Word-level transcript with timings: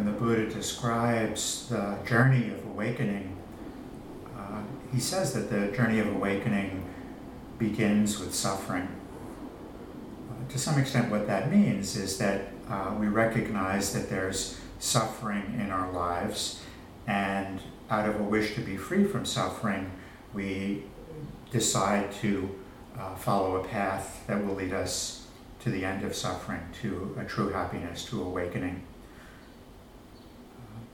when 0.00 0.14
the 0.14 0.18
Buddha 0.18 0.46
describes 0.46 1.68
the 1.68 1.98
journey 2.06 2.48
of 2.48 2.64
awakening, 2.68 3.36
uh, 4.34 4.62
he 4.90 4.98
says 4.98 5.34
that 5.34 5.50
the 5.50 5.76
journey 5.76 5.98
of 5.98 6.06
awakening 6.06 6.82
begins 7.58 8.18
with 8.18 8.34
suffering. 8.34 8.88
Uh, 10.30 10.50
to 10.50 10.58
some 10.58 10.78
extent, 10.78 11.10
what 11.10 11.26
that 11.26 11.52
means 11.52 11.98
is 11.98 12.16
that 12.16 12.48
uh, 12.70 12.94
we 12.98 13.08
recognize 13.08 13.92
that 13.92 14.08
there's 14.08 14.58
suffering 14.78 15.58
in 15.60 15.70
our 15.70 15.92
lives, 15.92 16.62
and 17.06 17.60
out 17.90 18.08
of 18.08 18.18
a 18.18 18.22
wish 18.22 18.54
to 18.54 18.62
be 18.62 18.78
free 18.78 19.04
from 19.04 19.26
suffering, 19.26 19.90
we 20.32 20.82
decide 21.50 22.10
to 22.10 22.58
uh, 22.98 23.14
follow 23.16 23.56
a 23.56 23.64
path 23.68 24.24
that 24.28 24.42
will 24.46 24.54
lead 24.54 24.72
us 24.72 25.26
to 25.58 25.68
the 25.68 25.84
end 25.84 26.02
of 26.06 26.14
suffering, 26.14 26.62
to 26.80 27.14
a 27.20 27.24
true 27.26 27.50
happiness, 27.50 28.06
to 28.06 28.22
awakening. 28.22 28.82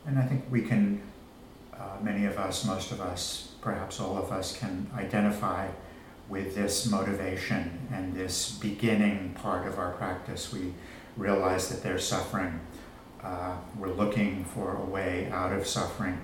And 0.06 0.18
I 0.18 0.22
think 0.22 0.44
we 0.50 0.62
can, 0.62 1.00
uh, 1.74 1.96
many 2.00 2.26
of 2.26 2.38
us, 2.38 2.64
most 2.64 2.92
of 2.92 3.00
us, 3.00 3.54
perhaps 3.60 4.00
all 4.00 4.16
of 4.16 4.30
us, 4.30 4.56
can 4.56 4.88
identify 4.94 5.68
with 6.28 6.54
this 6.54 6.86
motivation 6.86 7.88
and 7.92 8.14
this 8.14 8.52
beginning 8.52 9.34
part 9.34 9.66
of 9.66 9.78
our 9.78 9.92
practice. 9.92 10.52
We 10.52 10.72
realize 11.16 11.68
that 11.68 11.82
there's 11.82 12.06
suffering. 12.06 12.60
Uh, 13.22 13.56
we're 13.78 13.92
looking 13.92 14.44
for 14.44 14.76
a 14.76 14.84
way 14.84 15.28
out 15.32 15.52
of 15.52 15.66
suffering. 15.66 16.18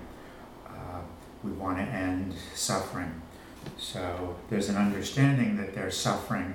Uh, 0.67 1.01
we 1.43 1.51
want 1.51 1.79
to 1.79 1.85
end 1.85 2.35
suffering. 2.55 3.21
So 3.79 4.37
there's 4.51 4.69
an 4.69 4.77
understanding 4.77 5.57
that 5.57 5.75
there's 5.75 5.97
suffering, 5.97 6.55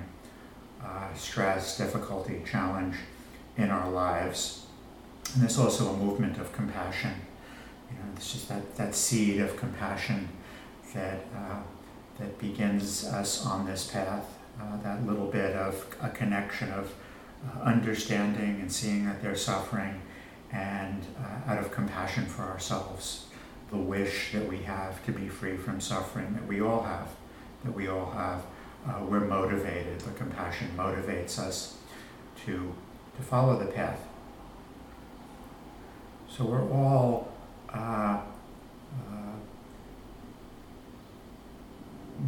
uh, 0.82 1.12
stress, 1.14 1.76
difficulty, 1.76 2.42
challenge 2.50 2.96
in 3.56 3.70
our 3.70 3.90
lives. 3.90 4.66
And 5.34 5.42
there's 5.42 5.58
also 5.58 5.88
a 5.88 5.96
movement 5.96 6.38
of 6.38 6.52
compassion. 6.52 7.12
You 7.90 7.96
know, 7.96 8.04
it's 8.16 8.32
just 8.32 8.48
that, 8.48 8.76
that 8.76 8.94
seed 8.94 9.40
of 9.40 9.56
compassion 9.56 10.28
that, 10.94 11.20
uh, 11.36 11.60
that 12.18 12.38
begins 12.38 13.04
us 13.04 13.44
on 13.44 13.66
this 13.66 13.90
path, 13.90 14.38
uh, 14.60 14.76
that 14.82 15.06
little 15.06 15.26
bit 15.26 15.54
of 15.54 15.86
a 16.02 16.08
connection 16.08 16.70
of 16.72 16.92
uh, 17.46 17.62
understanding 17.62 18.60
and 18.60 18.72
seeing 18.72 19.06
that 19.06 19.22
they're 19.22 19.36
suffering 19.36 20.00
and 20.50 21.02
uh, 21.20 21.52
out 21.52 21.58
of 21.58 21.70
compassion 21.70 22.24
for 22.24 22.42
ourselves 22.42 23.26
the 23.70 23.76
wish 23.76 24.32
that 24.32 24.48
we 24.48 24.58
have 24.58 25.04
to 25.04 25.12
be 25.12 25.28
free 25.28 25.56
from 25.56 25.80
suffering 25.80 26.32
that 26.34 26.46
we 26.46 26.60
all 26.60 26.82
have, 26.82 27.08
that 27.64 27.74
we 27.74 27.88
all 27.88 28.10
have. 28.10 28.44
Uh, 28.86 29.04
we're 29.04 29.20
motivated. 29.20 30.00
The 30.00 30.12
compassion 30.12 30.70
motivates 30.76 31.38
us 31.38 31.76
to 32.46 32.74
to 33.16 33.22
follow 33.22 33.58
the 33.58 33.66
path. 33.66 34.07
So 36.38 36.44
we're 36.44 36.70
all 36.70 37.32
uh, 37.74 38.20
uh, 38.20 38.22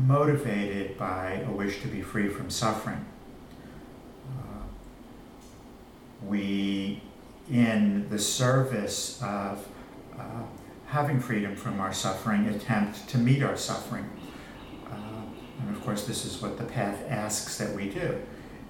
motivated 0.04 0.98
by 0.98 1.44
a 1.46 1.50
wish 1.52 1.80
to 1.82 1.86
be 1.86 2.02
free 2.02 2.28
from 2.28 2.50
suffering. 2.50 3.04
Uh, 4.36 4.64
we, 6.26 7.00
in 7.52 8.08
the 8.10 8.18
service 8.18 9.22
of 9.22 9.64
uh, 10.18 10.42
having 10.86 11.20
freedom 11.20 11.54
from 11.54 11.78
our 11.78 11.92
suffering, 11.92 12.48
attempt 12.48 13.08
to 13.10 13.16
meet 13.16 13.44
our 13.44 13.56
suffering. 13.56 14.10
Uh, 14.90 14.96
and 15.60 15.76
of 15.76 15.80
course, 15.84 16.04
this 16.04 16.24
is 16.24 16.42
what 16.42 16.58
the 16.58 16.64
path 16.64 17.00
asks 17.08 17.58
that 17.58 17.72
we 17.76 17.88
do, 17.88 18.20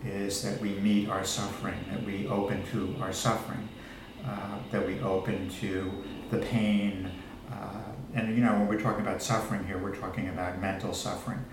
is 0.04 0.42
that 0.42 0.60
we 0.60 0.75
meet 0.80 1.08
our 1.08 1.25
suffering, 1.25 1.82
that 1.91 2.04
we 2.04 2.28
open 2.28 2.62
to 2.72 2.94
our 3.00 3.14
suffering, 3.14 3.70
uh, 4.26 4.58
that 4.70 4.86
we 4.86 5.00
open 5.00 5.48
to 5.48 5.90
the 6.30 6.38
pain. 6.38 7.10
Uh, 7.50 7.82
and 8.14 8.36
you 8.36 8.42
know, 8.42 8.52
when 8.52 8.68
we're 8.68 8.80
talking 8.80 9.00
about 9.00 9.22
suffering 9.22 9.64
here, 9.64 9.78
we're 9.78 9.94
talking 9.94 10.28
about 10.28 10.60
mental 10.60 10.92
suffering, 10.92 11.44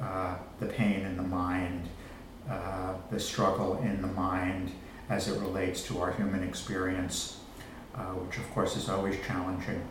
uh, 0.00 0.36
the 0.60 0.66
pain 0.66 1.04
in 1.04 1.16
the 1.16 1.22
mind, 1.22 1.88
uh, 2.48 2.94
the 3.10 3.18
struggle 3.18 3.78
in 3.82 4.00
the 4.02 4.08
mind 4.08 4.70
as 5.08 5.28
it 5.28 5.40
relates 5.40 5.82
to 5.82 6.00
our 6.00 6.12
human 6.12 6.42
experience, 6.42 7.40
uh, 7.94 8.04
which 8.12 8.38
of 8.38 8.48
course 8.52 8.76
is 8.76 8.88
always 8.88 9.16
challenging 9.26 9.82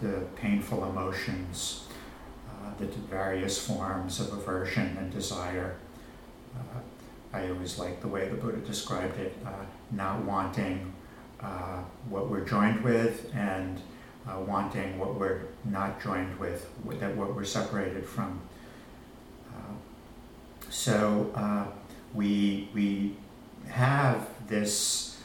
the, 0.00 0.06
the, 0.06 0.20
painful 0.36 0.84
emotions, 0.84 1.86
the 2.78 2.86
various 2.86 3.64
forms 3.64 4.20
of 4.20 4.32
aversion 4.32 4.96
and 4.98 5.12
desire. 5.12 5.76
I 7.32 7.48
always 7.48 7.78
like 7.78 8.00
the 8.00 8.08
way 8.08 8.28
the 8.28 8.36
Buddha 8.36 8.58
described 8.58 9.18
it, 9.18 9.36
not 9.90 10.24
wanting 10.24 10.92
uh, 11.40 11.82
what 12.08 12.28
we're 12.28 12.44
joined 12.44 12.82
with 12.82 13.30
and 13.34 13.80
uh, 14.28 14.38
wanting 14.40 14.98
what 14.98 15.14
we're 15.14 15.42
not 15.64 16.00
joined 16.02 16.38
with, 16.38 16.68
that 17.00 17.16
what 17.16 17.34
we're 17.34 17.44
separated 17.44 18.06
from. 18.06 18.40
so 20.68 21.72
we, 22.14 22.68
we 22.74 23.16
have 23.68 24.28
this 24.48 25.18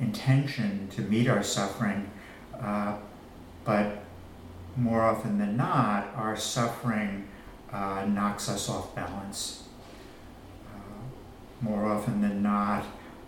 intention 0.00 0.88
to 0.88 1.02
meet 1.02 1.28
our 1.28 1.42
suffering, 1.42 2.10
uh, 2.60 2.96
but 3.64 4.02
more 4.76 5.02
often 5.02 5.38
than 5.38 5.56
not, 5.56 6.08
our 6.14 6.36
suffering 6.36 7.26
uh, 7.72 8.04
knocks 8.08 8.48
us 8.48 8.68
off 8.68 8.94
balance. 8.94 9.65
More 11.60 11.86
often 11.86 12.20
than 12.20 12.42
not, 12.42 12.84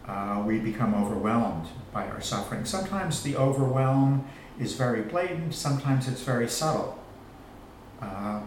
uh, 0.07 0.43
we 0.47 0.59
become 0.59 0.95
overwhelmed 0.95 1.67
by 1.93 2.07
our 2.09 2.21
suffering. 2.21 2.65
Sometimes 2.65 3.23
the 3.23 3.37
overwhelm 3.37 4.27
is 4.59 4.75
very 4.75 5.03
blatant, 5.03 5.55
sometimes 5.55 6.09
it's 6.09 6.23
very 6.23 6.49
subtle. 6.49 6.99
Uh, 8.01 8.41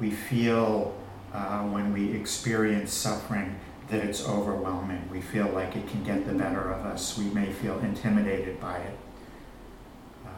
we 0.00 0.10
feel 0.10 0.94
uh, 1.32 1.62
when 1.62 1.92
we 1.92 2.12
experience 2.12 2.92
suffering 2.92 3.58
that 3.88 4.04
it's 4.04 4.26
overwhelming. 4.26 5.08
We 5.10 5.20
feel 5.20 5.48
like 5.48 5.76
it 5.76 5.88
can 5.88 6.04
get 6.04 6.26
the 6.26 6.34
better 6.34 6.70
of 6.70 6.84
us. 6.86 7.16
We 7.16 7.24
may 7.26 7.52
feel 7.52 7.78
intimidated 7.78 8.60
by 8.60 8.78
it. 8.78 8.98
Uh, 10.26 10.28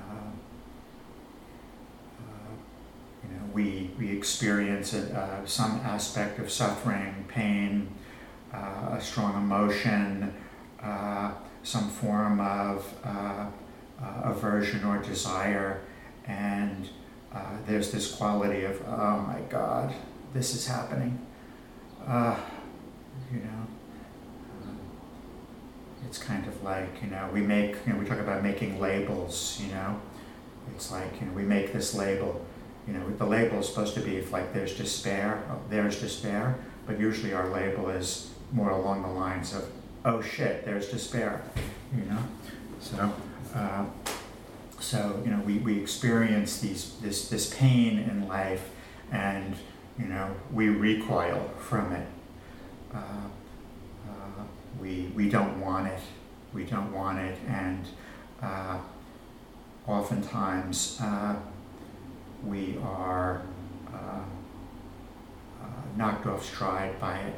uh, 2.21 2.53
you 3.25 3.35
know, 3.35 3.45
we, 3.53 3.91
we 3.99 4.17
experience 4.17 4.95
uh, 4.95 5.45
some 5.47 5.81
aspect 5.85 6.39
of 6.39 6.51
suffering, 6.51 7.25
pain, 7.29 7.89
uh, 8.53 8.97
a 8.97 9.01
strong 9.01 9.35
emotion, 9.35 10.35
uh, 10.83 11.33
some 11.63 11.89
form 11.89 12.41
of 12.41 12.93
uh, 13.05 13.47
aversion 14.25 14.85
or 14.85 14.99
desire, 14.99 15.81
and 16.27 16.89
there's 17.67 17.91
this 17.91 18.15
quality 18.15 18.65
of, 18.65 18.81
oh 18.89 19.21
my 19.27 19.41
God, 19.49 19.95
this 20.33 20.55
is 20.55 20.67
happening 20.67 21.19
you 23.33 23.41
know. 23.41 23.67
Um, 24.63 24.79
it's 26.07 26.19
kind 26.19 26.47
of 26.47 26.63
like, 26.63 27.03
you 27.03 27.11
know, 27.11 27.29
we 27.33 27.41
make, 27.41 27.77
you 27.87 27.93
know, 27.93 27.99
we 27.99 28.07
talk 28.07 28.19
about 28.19 28.43
making 28.43 28.81
labels, 28.81 29.61
you 29.63 29.73
know. 29.73 30.01
It's 30.75 30.91
like, 30.91 31.21
you 31.21 31.27
know, 31.27 31.33
we 31.33 31.43
make 31.43 31.73
this 31.73 31.95
label, 31.95 32.45
you 32.87 32.95
know, 32.95 33.09
the 33.11 33.27
label 33.27 33.59
is 33.59 33.69
supposed 33.69 33.95
to 33.95 34.01
be 34.01 34.17
if 34.17 34.33
like 34.33 34.53
there's 34.53 34.77
despair, 34.77 35.43
oh, 35.51 35.59
there's 35.69 36.01
despair, 36.01 36.59
but 36.87 36.99
usually 36.99 37.33
our 37.33 37.49
label 37.49 37.91
is 37.91 38.31
more 38.53 38.71
along 38.71 39.03
the 39.03 39.09
lines 39.09 39.55
of, 39.55 39.65
oh 40.05 40.21
shit, 40.21 40.65
there's 40.65 40.89
despair, 40.89 41.43
you 41.97 42.05
know. 42.05 42.23
So, 42.81 43.13
uh, 43.55 43.85
so 44.79 45.21
you 45.25 45.31
know, 45.31 45.41
we, 45.41 45.59
we 45.59 45.79
experience 45.79 46.61
these 46.61 46.97
this 47.03 47.29
this 47.29 47.55
pain 47.55 47.99
in 47.99 48.27
life, 48.27 48.71
and 49.13 49.55
you 49.99 50.07
know, 50.07 50.35
we 50.53 50.69
recoil 50.69 51.51
from 51.59 51.93
it 51.93 52.07
uh, 52.95 52.99
uh, 54.09 54.43
we, 54.81 55.13
we 55.15 55.29
don't 55.29 55.61
want 55.61 55.87
it. 55.87 56.01
We 56.53 56.65
don't 56.65 56.93
want 56.93 57.19
it. 57.19 57.39
And 57.49 57.87
uh, 58.43 58.79
oftentimes 59.87 61.01
we 62.45 62.79
are 62.83 63.43
knocked 65.97 66.27
off 66.27 66.45
stride 66.45 66.99
by 66.99 67.19
it. 67.19 67.35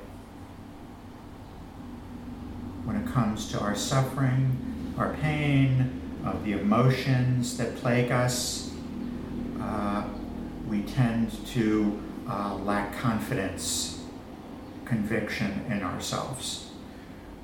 When 2.84 2.96
it 2.96 3.06
comes 3.06 3.50
to 3.52 3.60
our 3.60 3.74
suffering, 3.74 4.94
our 4.98 5.14
pain, 5.14 6.00
uh, 6.24 6.34
the 6.44 6.52
emotions 6.52 7.56
that 7.58 7.76
plague 7.76 8.10
us, 8.10 8.72
uh, 9.60 10.04
we 10.68 10.82
tend 10.82 11.32
to 11.48 12.00
uh, 12.28 12.56
lack 12.56 12.96
confidence 12.96 14.02
conviction 14.84 15.64
in 15.70 15.82
ourselves. 15.82 16.70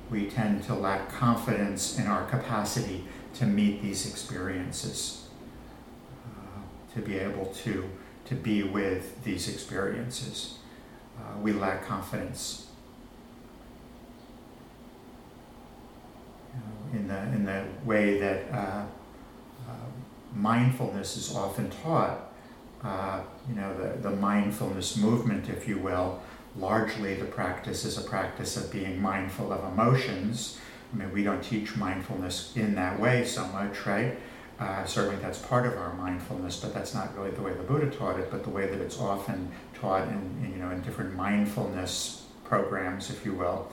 We 0.09 0.29
tend 0.29 0.63
to 0.63 0.73
lack 0.73 1.09
confidence 1.11 1.97
in 1.97 2.07
our 2.07 2.25
capacity 2.25 3.05
to 3.35 3.45
meet 3.45 3.81
these 3.81 4.09
experiences, 4.09 5.27
uh, 6.25 6.93
to 6.95 7.01
be 7.01 7.17
able 7.17 7.45
to, 7.63 7.89
to 8.25 8.35
be 8.35 8.63
with 8.63 9.23
these 9.23 9.47
experiences. 9.47 10.57
Uh, 11.17 11.39
we 11.39 11.53
lack 11.53 11.85
confidence. 11.85 12.68
In 16.93 17.07
the, 17.07 17.21
in 17.33 17.45
the 17.45 17.63
way 17.85 18.19
that 18.19 18.51
uh, 18.51 18.85
uh, 19.67 19.73
mindfulness 20.35 21.17
is 21.17 21.35
often 21.35 21.69
taught, 21.83 22.31
uh, 22.83 23.21
you 23.47 23.55
know, 23.55 23.75
the, 23.77 24.09
the 24.09 24.15
mindfulness 24.15 24.97
movement, 24.97 25.49
if 25.49 25.67
you 25.67 25.77
will, 25.77 26.21
largely 26.57 27.15
the 27.15 27.25
practice 27.25 27.85
is 27.85 27.97
a 27.97 28.01
practice 28.01 28.57
of 28.57 28.71
being 28.71 29.01
mindful 29.01 29.51
of 29.51 29.63
emotions. 29.73 30.59
I 30.93 30.97
mean, 30.97 31.11
we 31.13 31.23
don't 31.23 31.43
teach 31.43 31.75
mindfulness 31.75 32.55
in 32.55 32.75
that 32.75 32.99
way 32.99 33.25
so 33.25 33.45
much, 33.47 33.85
right? 33.85 34.17
Uh, 34.59 34.83
certainly 34.85 35.21
that's 35.21 35.39
part 35.39 35.65
of 35.65 35.77
our 35.77 35.93
mindfulness, 35.93 36.59
but 36.59 36.73
that's 36.73 36.93
not 36.93 37.15
really 37.17 37.31
the 37.31 37.41
way 37.41 37.53
the 37.53 37.63
Buddha 37.63 37.89
taught 37.89 38.19
it, 38.19 38.29
but 38.29 38.43
the 38.43 38.49
way 38.49 38.67
that 38.67 38.81
it's 38.81 38.99
often 38.99 39.49
taught 39.73 40.07
in, 40.07 40.15
in 40.43 40.51
you 40.53 40.59
know, 40.59 40.71
in 40.71 40.81
different 40.81 41.15
mindfulness 41.15 42.25
programs, 42.43 43.09
if 43.09 43.23
you 43.25 43.33
will, 43.33 43.71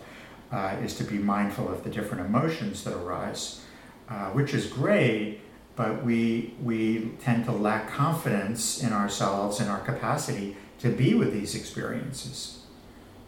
uh, 0.53 0.77
is 0.83 0.95
to 0.97 1.05
be 1.05 1.19
mindful 1.19 1.69
of 1.69 1.85
the 1.85 1.91
different 1.91 2.27
emotions 2.27 2.85
that 2.85 2.95
arise, 2.95 3.63
uh, 4.09 4.31
which 4.31 4.55
is 4.55 4.67
great, 4.67 5.41
but 5.75 6.05
we, 6.05 6.55
we 6.63 7.11
tend 7.21 7.45
to 7.45 7.53
lack 7.53 7.91
confidence 7.91 8.83
in 8.83 8.93
ourselves 8.93 9.61
and 9.61 9.69
our 9.71 9.81
capacity 9.81 10.57
to 10.79 10.91
be 10.91 11.15
with 11.15 11.33
these 11.33 11.55
experiences. 11.55 12.61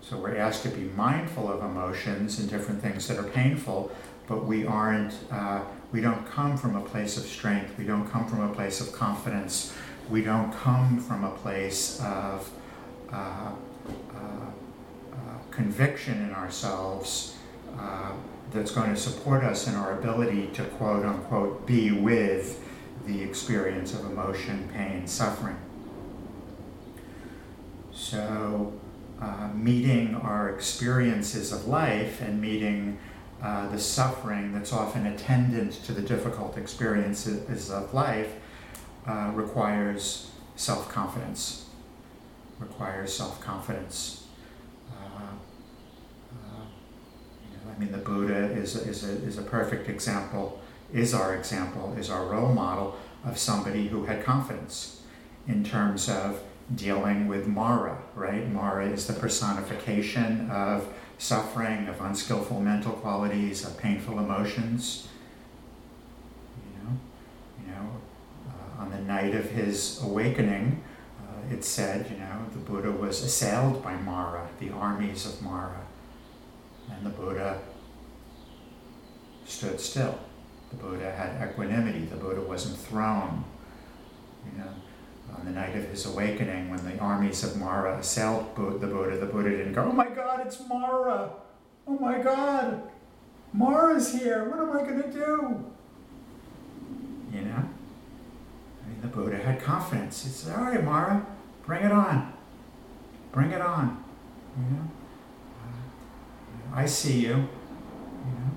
So 0.01 0.17
we're 0.17 0.39
asked 0.39 0.63
to 0.63 0.71
be 0.71 0.85
mindful 0.97 1.53
of 1.53 1.63
emotions 1.63 2.39
and 2.39 2.49
different 2.49 2.81
things 2.81 3.07
that 3.09 3.19
are 3.19 3.29
painful, 3.29 3.91
but 4.27 4.47
we 4.47 4.65
aren't, 4.65 5.15
uh, 5.31 5.63
we 5.93 6.01
don't 6.01 6.27
come 6.31 6.57
from 6.57 6.77
a 6.77 6.81
place 6.81 7.19
of 7.19 7.25
strength, 7.25 7.77
we 7.77 7.85
don't 7.85 8.09
come 8.09 8.27
from 8.27 8.41
a 8.41 8.55
place 8.55 8.81
of 8.81 8.93
confidence, 8.93 9.75
we 10.09 10.23
don't 10.23 10.51
come 10.53 10.99
from 10.99 11.25
a 11.25 11.31
place 11.33 12.01
of 12.01 12.51
uh, 13.13 13.53
uh, 14.15 14.51
conviction 15.51 16.23
in 16.23 16.33
ourselves 16.33 17.37
uh, 17.79 18.13
that's 18.53 18.71
going 18.71 18.91
to 18.91 19.01
support 19.01 19.45
us 19.45 19.67
in 19.67 19.75
our 19.75 19.99
ability 19.99 20.49
to 20.55 20.65
quote 20.65 21.05
unquote 21.05 21.67
be 21.67 21.91
with 21.91 22.65
the 23.07 23.23
experience 23.23 23.95
of 23.95 24.05
emotion, 24.07 24.69
pain, 24.73 25.07
suffering. 25.07 25.57
So, 27.93 28.73
uh, 29.21 29.49
meeting 29.55 30.15
our 30.15 30.51
experiences 30.51 31.53
of 31.53 31.67
life 31.67 32.21
and 32.21 32.41
meeting 32.41 32.99
uh, 33.43 33.69
the 33.69 33.79
suffering 33.79 34.53
that's 34.53 34.73
often 34.73 35.07
attendant 35.07 35.73
to 35.85 35.93
the 35.93 36.03
difficult 36.03 36.57
experiences 36.57 37.71
of 37.71 37.93
life 37.95 38.33
uh, 39.07 39.31
requires 39.35 40.31
self 40.57 40.89
confidence. 40.89 41.67
Requires 42.59 43.13
self 43.13 43.41
confidence. 43.41 44.28
I 47.79 47.81
mean, 47.81 47.93
the 47.93 47.99
Buddha 47.99 48.35
is, 48.35 48.75
is, 48.75 49.05
a, 49.05 49.13
is 49.25 49.39
a 49.39 49.43
perfect 49.43 49.89
example, 49.89 50.61
is 50.93 51.15
our 51.15 51.37
example, 51.37 51.95
is 51.97 52.11
our 52.11 52.27
role 52.27 52.53
model 52.53 52.97
of 53.25 53.39
somebody 53.39 53.87
who 53.87 54.05
had 54.05 54.25
confidence 54.25 55.03
in 55.47 55.63
terms 55.63 56.09
of 56.09 56.43
dealing 56.75 57.29
with 57.29 57.47
Mara, 57.47 57.97
right? 58.17 58.51
Mara 58.51 58.87
is 58.87 59.07
the 59.07 59.13
personification 59.13 60.51
of 60.51 60.93
suffering, 61.19 61.87
of 61.87 62.01
unskillful 62.01 62.61
mental 62.61 62.93
qualities, 62.95 63.65
of 63.65 63.79
painful 63.79 64.19
emotions. 64.19 65.07
You 66.57 66.83
know, 66.83 66.99
you 67.61 67.73
know, 67.73 67.91
uh, 68.49 68.83
on 68.83 68.91
the 68.91 68.99
night 68.99 69.37
of 69.37 69.51
his 69.51 70.03
awakening, 70.03 70.83
uh, 71.21 71.55
it 71.55 71.65
said, 71.65 72.11
you 72.11 72.19
know, 72.19 72.45
the 72.53 72.59
Buddha 72.59 72.91
was 72.91 73.23
assailed 73.23 73.85
by 73.85 73.95
Mara, 73.95 74.49
the 74.59 74.71
armies 74.71 75.25
of 75.25 75.41
Mara. 75.43 75.88
And 76.91 77.07
the 77.07 77.11
Buddha 77.11 77.61
stood 79.47 79.81
still. 79.81 80.19
The 80.71 80.77
Buddha 80.77 81.11
had 81.11 81.51
equanimity. 81.51 82.05
The 82.07 82.17
Buddha 82.17 82.41
wasn't 82.41 82.79
thrown. 82.79 83.45
You 84.45 84.59
know, 84.59 84.71
on 85.37 85.45
the 85.45 85.51
night 85.51 85.77
of 85.77 85.85
his 85.85 86.07
awakening, 86.07 86.71
when 86.71 86.85
the 86.85 86.99
armies 86.99 87.45
of 87.45 87.57
Mara 87.57 87.99
assailed 87.99 88.55
the 88.55 88.87
Buddha, 88.87 89.17
the 89.19 89.27
Buddha 89.27 89.51
didn't 89.51 89.75
go, 89.75 89.85
"Oh 89.85 89.93
my 89.93 90.09
God, 90.09 90.47
it's 90.47 90.61
Mara! 90.69 91.31
Oh 91.87 91.99
my 91.99 92.19
God, 92.19 92.83
Mara's 93.53 94.13
here! 94.13 94.49
What 94.49 94.61
am 94.61 94.77
I 94.77 94.83
going 94.89 95.03
to 95.03 95.13
do?" 95.13 95.65
You 97.33 97.43
know. 97.43 97.63
I 98.85 98.89
mean, 98.89 99.01
the 99.03 99.09
Buddha 99.09 99.37
had 99.39 99.61
confidence. 99.61 100.25
He 100.25 100.31
said, 100.31 100.59
"All 100.59 100.65
right, 100.65 100.83
Mara, 100.85 101.27
bring 101.67 101.85
it 101.85 101.93
on. 101.93 102.33
Bring 103.33 103.51
it 103.51 103.61
on." 103.61 104.05
You 104.57 104.77
know. 104.77 104.91
I 106.79 106.87
see 106.87 107.23
you. 107.23 107.31
you 107.31 107.35
know? 107.35 108.51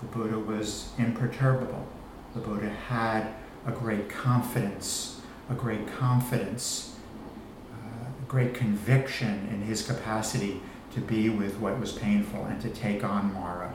The 0.00 0.06
Buddha 0.06 0.38
was 0.38 0.88
imperturbable. 0.96 1.86
The 2.34 2.40
Buddha 2.40 2.70
had 2.70 3.34
a 3.66 3.72
great 3.72 4.08
confidence, 4.08 5.20
a 5.50 5.54
great 5.54 5.86
confidence, 5.86 6.96
uh, 7.70 8.06
a 8.06 8.26
great 8.26 8.54
conviction 8.54 9.48
in 9.52 9.60
his 9.60 9.82
capacity 9.82 10.62
to 10.94 11.00
be 11.00 11.28
with 11.28 11.58
what 11.58 11.78
was 11.78 11.92
painful 11.92 12.46
and 12.46 12.58
to 12.62 12.70
take 12.70 13.04
on 13.04 13.34
Mara. 13.34 13.74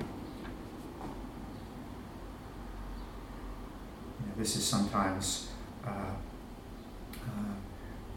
You 4.19 4.25
know, 4.25 4.33
this 4.39 4.55
is 4.55 4.63
sometimes 4.63 5.49
uh, 5.85 6.15
uh, 7.13 7.53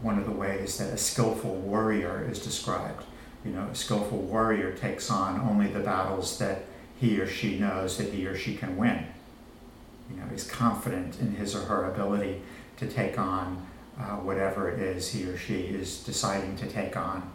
one 0.01 0.17
of 0.17 0.25
the 0.25 0.31
ways 0.31 0.79
that 0.79 0.91
a 0.91 0.97
skillful 0.97 1.53
warrior 1.53 2.27
is 2.27 2.39
described 2.39 3.03
you 3.47 3.53
know, 3.53 3.67
a 3.71 3.75
skillful 3.75 4.17
warrior 4.19 4.73
takes 4.73 5.09
on 5.09 5.39
only 5.39 5.67
the 5.67 5.79
battles 5.79 6.37
that 6.39 6.65
he 6.99 7.19
or 7.19 7.27
she 7.27 7.57
knows 7.57 7.97
that 7.97 8.11
he 8.11 8.27
or 8.27 8.35
she 8.35 8.55
can 8.55 8.75
win. 8.75 9.05
You 10.09 10.17
know, 10.17 10.25
is 10.33 10.45
confident 10.45 11.19
in 11.21 11.31
his 11.35 11.55
or 11.55 11.61
her 11.61 11.89
ability 11.89 12.41
to 12.77 12.87
take 12.87 13.17
on 13.17 13.65
uh, 13.97 14.17
whatever 14.17 14.69
it 14.69 14.79
is 14.79 15.11
he 15.11 15.23
or 15.25 15.37
she 15.37 15.61
is 15.61 16.03
deciding 16.03 16.57
to 16.57 16.67
take 16.67 16.97
on. 16.97 17.31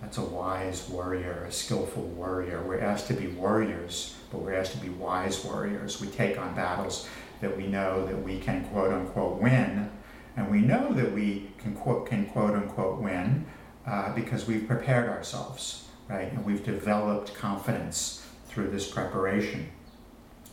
That's 0.00 0.16
a 0.16 0.22
wise 0.22 0.88
warrior, 0.88 1.44
a 1.46 1.52
skillful 1.52 2.04
warrior. 2.04 2.62
We're 2.62 2.80
asked 2.80 3.08
to 3.08 3.14
be 3.14 3.26
warriors, 3.26 4.16
but 4.32 4.38
we're 4.38 4.54
asked 4.54 4.72
to 4.72 4.78
be 4.78 4.88
wise 4.88 5.44
warriors. 5.44 6.00
We 6.00 6.08
take 6.08 6.38
on 6.38 6.54
battles 6.54 7.06
that 7.42 7.54
we 7.54 7.66
know 7.66 8.06
that 8.06 8.22
we 8.22 8.38
can 8.38 8.64
quote 8.66 8.94
unquote 8.94 9.40
win, 9.42 9.90
and 10.36 10.50
we 10.50 10.60
know 10.62 10.92
that 10.94 11.12
we 11.12 11.50
can 11.58 11.74
quote, 11.74 12.06
can 12.06 12.24
quote 12.26 12.54
unquote 12.54 12.98
win 12.98 13.44
uh, 13.90 14.14
because 14.14 14.46
we've 14.46 14.68
prepared 14.68 15.08
ourselves, 15.08 15.88
right? 16.08 16.30
And 16.30 16.44
we've 16.44 16.64
developed 16.64 17.34
confidence 17.34 18.24
through 18.46 18.70
this 18.70 18.88
preparation. 18.88 19.68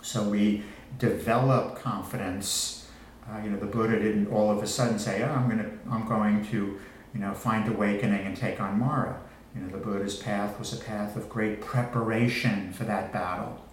So 0.01 0.23
we 0.23 0.63
develop 0.97 1.77
confidence. 1.77 2.89
Uh, 3.29 3.39
you 3.43 3.51
know, 3.51 3.57
the 3.57 3.67
Buddha 3.67 3.99
didn't 3.99 4.27
all 4.27 4.49
of 4.49 4.63
a 4.63 4.67
sudden 4.67 4.97
say, 4.97 5.21
"Oh, 5.21 5.31
I'm 5.31 5.47
going 5.47 5.59
to, 5.59 5.69
I'm 5.91 6.07
going 6.07 6.45
to, 6.47 6.79
you 7.13 7.19
know, 7.19 7.33
find 7.33 7.67
awakening 7.67 8.25
and 8.25 8.35
take 8.35 8.59
on 8.59 8.79
Mara." 8.79 9.21
You 9.53 9.61
know, 9.61 9.69
the 9.69 9.77
Buddha's 9.77 10.15
path 10.15 10.57
was 10.57 10.73
a 10.73 10.77
path 10.77 11.15
of 11.15 11.29
great 11.29 11.61
preparation 11.61 12.73
for 12.73 12.85
that 12.85 13.13
battle, 13.13 13.63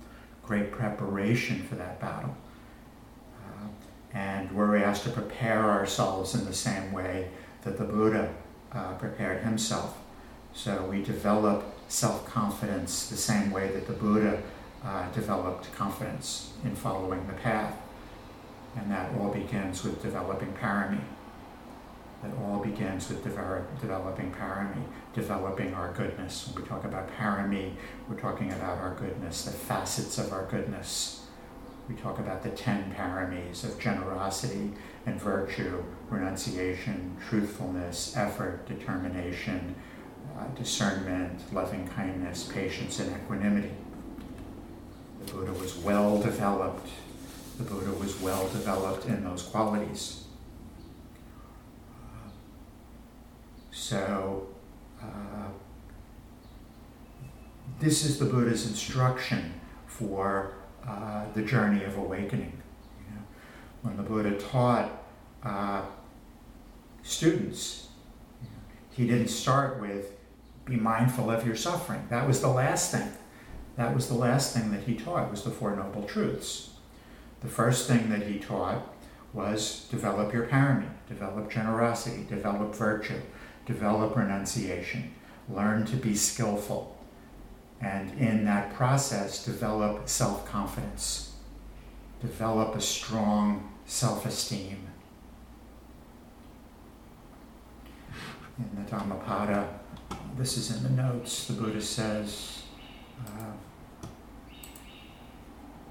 great 0.43 0.73
preparation 0.73 1.63
for 1.63 1.77
that 1.77 2.01
battle. 2.01 2.37
Uh, 3.47 3.69
and 4.13 4.51
we're 4.53 4.77
asked 4.77 5.05
to 5.05 5.11
prepare 5.11 5.71
ourselves 5.71 6.35
in 6.35 6.45
the 6.45 6.55
same 6.55 6.93
way 6.93 7.31
that 7.63 7.79
the 7.79 7.85
Buddha 7.85 8.35
uh, 8.75 8.95
prepared 8.95 9.43
himself. 9.43 9.99
So 10.53 10.87
we 10.91 11.03
develop 11.03 11.65
self 11.89 12.27
confidence 12.27 13.09
the 13.09 13.17
same 13.17 13.51
way 13.51 13.69
that 13.69 13.87
the 13.87 13.93
Buddha 13.93 14.43
uh, 14.85 15.11
developed 15.13 15.73
confidence 15.75 16.53
in 16.65 16.75
following 16.75 17.27
the 17.27 17.33
path. 17.35 17.77
And 18.77 18.91
that 18.91 19.13
all 19.15 19.33
begins 19.33 19.85
with 19.85 20.03
developing 20.03 20.53
parami. 20.55 21.01
That 22.23 22.33
all 22.43 22.59
begins 22.59 23.09
with 23.09 23.23
develop, 23.23 23.81
developing 23.81 24.33
parami, 24.33 24.83
developing 25.15 25.75
our 25.75 25.93
goodness. 25.93 26.49
When 26.49 26.63
we 26.63 26.69
talk 26.69 26.85
about 26.85 27.09
parami, 27.17 27.73
we're 28.09 28.17
talking 28.17 28.53
about 28.53 28.79
our 28.79 28.95
goodness, 28.95 29.45
the 29.45 29.53
facets 29.53 30.19
of 30.19 30.33
our 30.33 30.47
goodness. 30.47 31.24
We 31.89 31.95
talk 31.97 32.19
about 32.19 32.43
the 32.43 32.51
ten 32.51 32.95
paramis 32.97 33.63
of 33.65 33.79
generosity 33.79 34.73
and 35.05 35.21
virtue, 35.21 35.85
renunciation, 36.09 37.17
truthfulness, 37.29 38.17
effort, 38.17 38.67
determination, 38.67 39.75
uh, 40.39 40.47
discernment, 40.57 41.53
loving 41.53 41.87
kindness, 41.89 42.45
patience, 42.45 43.01
and 43.01 43.15
equanimity. 43.15 43.73
The 45.27 45.33
Buddha 45.33 45.53
was 45.53 45.77
well 45.77 46.21
developed. 46.21 46.89
The 47.59 47.65
Buddha 47.65 47.93
was 47.93 48.19
well 48.21 48.49
developed 48.49 49.05
in 49.07 49.23
those 49.23 49.43
qualities. 49.43 50.25
So, 53.71 54.47
uh, 55.03 55.49
this 57.79 58.05
is 58.05 58.19
the 58.19 58.25
Buddha's 58.25 58.67
instruction 58.67 59.61
for 59.87 60.55
uh, 60.87 61.25
the 61.35 61.43
journey 61.43 61.85
of 61.85 61.97
awakening. 61.97 62.61
You 63.09 63.17
know, 63.17 63.23
when 63.83 63.97
the 63.97 64.03
Buddha 64.03 64.39
taught 64.39 64.91
uh, 65.43 65.83
students, 67.03 67.89
you 68.43 68.49
know, 68.49 68.63
he 68.91 69.07
didn't 69.07 69.29
start 69.29 69.81
with 69.81 70.13
be 70.65 70.77
mindful 70.77 71.31
of 71.31 71.47
your 71.47 71.57
suffering. 71.57 72.07
That 72.09 72.27
was 72.27 72.41
the 72.41 72.49
last 72.49 72.91
thing. 72.91 73.13
That 73.77 73.95
was 73.95 74.09
the 74.09 74.15
last 74.15 74.55
thing 74.55 74.71
that 74.71 74.85
he 74.85 74.95
taught 74.95 75.31
was 75.31 75.43
the 75.43 75.51
Four 75.51 75.77
Noble 75.77 76.05
Truths. 76.05 76.71
the 77.41 77.49
first 77.49 77.87
thing 77.87 78.09
that 78.09 78.23
he 78.23 78.39
taught 78.39 78.87
was 79.35 79.87
develop 79.91 80.33
your 80.33 80.47
parami, 80.47 80.89
develop 81.09 81.51
generosity, 81.51 82.25
develop 82.29 82.75
virtue, 82.75 83.21
develop 83.67 84.17
renunciation, 84.17 85.13
learn 85.49 85.85
to 85.85 85.97
be 85.97 86.15
skillful, 86.15 86.94
and 87.81 88.11
in 88.19 88.45
that 88.45 88.75
process, 88.75 89.45
develop 89.45 90.09
self 90.09 90.47
confidence, 90.47 91.35
develop 92.21 92.75
a 92.75 92.81
strong 92.81 93.73
self 93.87 94.25
esteem. 94.27 94.89
In 98.59 98.71
the 98.77 98.89
Dhammapada, 98.89 99.69
this 100.39 100.57
is 100.57 100.77
in 100.77 100.83
the 100.83 101.03
notes, 101.03 101.47
the 101.47 101.55
Buddha 101.55 101.81
says, 101.81 102.63
uh, 103.27 103.53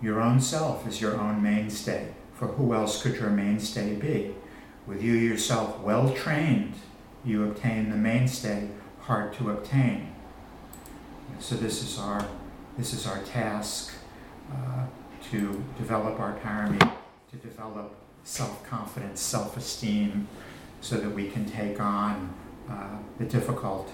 Your 0.01 0.21
own 0.21 0.39
self 0.39 0.87
is 0.87 1.01
your 1.01 1.19
own 1.19 1.43
mainstay, 1.43 2.13
for 2.33 2.47
who 2.47 2.73
else 2.73 3.01
could 3.01 3.15
your 3.15 3.29
mainstay 3.29 3.95
be? 3.95 4.33
With 4.85 5.01
you 5.01 5.13
yourself 5.13 5.79
well 5.81 6.13
trained, 6.13 6.73
you 7.23 7.43
obtain 7.43 7.89
the 7.89 7.95
mainstay 7.95 8.69
hard 9.01 9.33
to 9.33 9.51
obtain. 9.51 10.12
So 11.39 11.55
this 11.55 11.83
is 11.83 11.99
our 11.99 12.25
this 12.77 12.93
is 12.93 13.05
our 13.05 13.21
task 13.23 13.93
uh, 14.51 14.85
to 15.31 15.63
develop 15.77 16.19
our 16.19 16.37
parami, 16.39 16.79
to 16.79 17.37
develop 17.37 17.93
self-confidence, 18.23 19.19
self-esteem, 19.19 20.27
so 20.81 20.97
that 20.97 21.09
we 21.09 21.29
can 21.29 21.45
take 21.45 21.79
on 21.79 22.33
uh, 22.69 22.97
the 23.19 23.25
difficult 23.25 23.91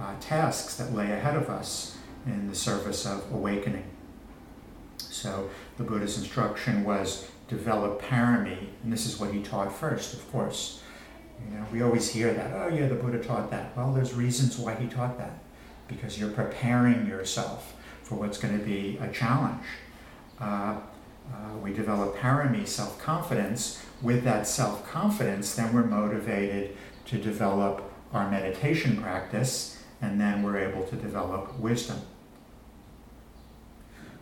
uh, 0.00 0.14
tasks 0.20 0.76
that 0.76 0.94
lay 0.94 1.12
ahead 1.12 1.36
of 1.36 1.50
us 1.50 1.98
in 2.26 2.48
the 2.48 2.54
service 2.54 3.04
of 3.04 3.30
awakening. 3.32 3.84
So 4.96 5.50
the 5.76 5.84
Buddha's 5.84 6.16
instruction 6.16 6.84
was 6.84 7.28
develop 7.48 8.00
parami, 8.00 8.68
and 8.82 8.92
this 8.92 9.04
is 9.04 9.18
what 9.18 9.32
he 9.32 9.42
taught 9.42 9.72
first, 9.72 10.14
of 10.14 10.32
course. 10.32 10.82
You 11.44 11.58
know, 11.58 11.66
we 11.72 11.82
always 11.82 12.08
hear 12.08 12.32
that, 12.32 12.52
oh 12.54 12.68
yeah, 12.68 12.86
the 12.86 12.94
Buddha 12.94 13.22
taught 13.22 13.50
that. 13.50 13.76
Well, 13.76 13.92
there's 13.92 14.14
reasons 14.14 14.56
why 14.58 14.74
he 14.74 14.86
taught 14.86 15.18
that. 15.18 15.38
Because 15.88 16.18
you're 16.18 16.30
preparing 16.30 17.06
yourself 17.06 17.74
for 18.02 18.14
what's 18.16 18.38
going 18.38 18.58
to 18.58 18.64
be 18.64 18.98
a 19.00 19.10
challenge. 19.10 19.64
Uh, 20.40 20.76
uh, 21.32 21.56
we 21.62 21.72
develop 21.72 22.16
parami, 22.16 22.66
self-confidence. 22.66 23.82
With 24.00 24.24
that 24.24 24.46
self-confidence, 24.46 25.54
then 25.54 25.72
we're 25.72 25.84
motivated 25.84 26.76
to 27.06 27.18
develop 27.18 27.90
our 28.12 28.30
meditation 28.30 29.00
practice 29.00 29.82
and 30.00 30.20
then 30.20 30.42
we're 30.42 30.58
able 30.58 30.84
to 30.84 30.96
develop 30.96 31.58
wisdom. 31.58 32.00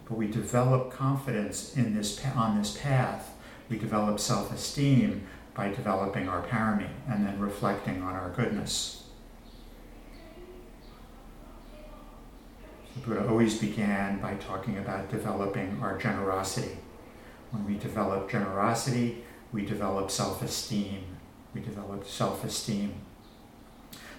But 0.07 0.19
we 0.19 0.27
develop 0.27 0.93
confidence 0.93 1.77
in 1.77 1.95
this, 1.95 2.21
on 2.37 2.59
this 2.59 2.77
path. 2.77 3.35
We 3.69 3.79
develop 3.79 4.21
self 4.21 4.53
esteem 4.53 5.27
by 5.55 5.69
developing 5.69 6.29
our 6.29 6.43
parami 6.43 6.89
and 7.09 7.27
then 7.27 7.39
reflecting 7.41 8.03
on 8.03 8.15
our 8.15 8.31
goodness. 8.31 9.05
The 12.80 12.80
Buddha 12.97 13.29
always 13.29 13.59
began 13.59 14.21
by 14.21 14.35
talking 14.35 14.79
about 14.79 15.11
developing 15.11 15.79
our 15.81 15.97
generosity. 15.97 16.77
When 17.51 17.67
we 17.67 17.79
develop 17.79 18.31
generosity, 18.31 19.25
we 19.53 19.65
develop 19.65 20.11
self 20.11 20.43
esteem. 20.43 21.05
We 21.55 21.61
develop 21.61 22.07
self 22.07 22.45
esteem. 22.45 22.95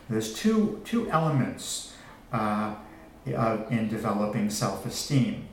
There's 0.10 0.34
two, 0.34 0.82
two 0.84 1.10
elements 1.10 1.94
uh, 2.34 2.76
in 3.26 3.88
developing 3.90 4.50
self 4.50 4.86
esteem 4.86 5.48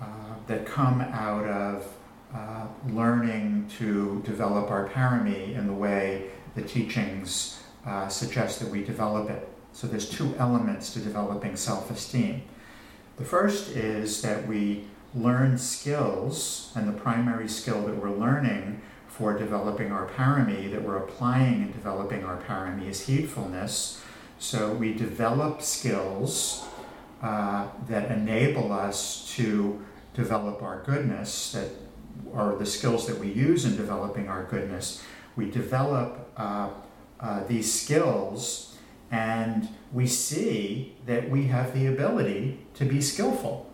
uh, 0.00 0.06
that 0.46 0.66
come 0.66 1.00
out 1.00 1.44
of 1.44 1.92
uh, 2.34 2.66
learning 2.88 3.70
to 3.78 4.22
develop 4.24 4.70
our 4.70 4.88
parami 4.88 5.54
in 5.56 5.66
the 5.66 5.72
way 5.72 6.30
the 6.54 6.62
teachings 6.62 7.60
uh, 7.86 8.08
suggest 8.08 8.60
that 8.60 8.68
we 8.68 8.84
develop 8.84 9.30
it. 9.30 9.48
So 9.76 9.86
there's 9.86 10.08
two 10.08 10.34
elements 10.38 10.94
to 10.94 11.00
developing 11.00 11.54
self 11.54 11.90
esteem. 11.90 12.40
The 13.18 13.26
first 13.26 13.76
is 13.76 14.22
that 14.22 14.48
we 14.48 14.86
learn 15.14 15.58
skills, 15.58 16.72
and 16.74 16.88
the 16.88 16.98
primary 16.98 17.46
skill 17.46 17.82
that 17.82 17.94
we're 17.94 18.10
learning 18.10 18.80
for 19.06 19.36
developing 19.38 19.92
our 19.92 20.08
parami, 20.08 20.70
that 20.70 20.82
we're 20.82 20.96
applying 20.96 21.60
in 21.60 21.72
developing 21.72 22.24
our 22.24 22.38
parami, 22.38 22.88
is 22.88 23.06
heedfulness. 23.06 24.00
So 24.38 24.72
we 24.72 24.94
develop 24.94 25.60
skills 25.60 26.64
uh, 27.22 27.68
that 27.86 28.10
enable 28.10 28.72
us 28.72 29.30
to 29.36 29.84
develop 30.14 30.62
our 30.62 30.82
goodness, 30.84 31.52
that 31.52 31.68
are 32.32 32.56
the 32.56 32.64
skills 32.64 33.06
that 33.08 33.18
we 33.18 33.30
use 33.30 33.66
in 33.66 33.76
developing 33.76 34.30
our 34.30 34.44
goodness. 34.44 35.02
We 35.36 35.50
develop 35.50 36.30
uh, 36.38 36.70
uh, 37.20 37.44
these 37.44 37.70
skills 37.70 38.75
and 39.10 39.68
we 39.92 40.06
see 40.06 40.96
that 41.06 41.30
we 41.30 41.44
have 41.44 41.74
the 41.74 41.86
ability 41.86 42.58
to 42.74 42.84
be 42.84 43.00
skillful. 43.00 43.70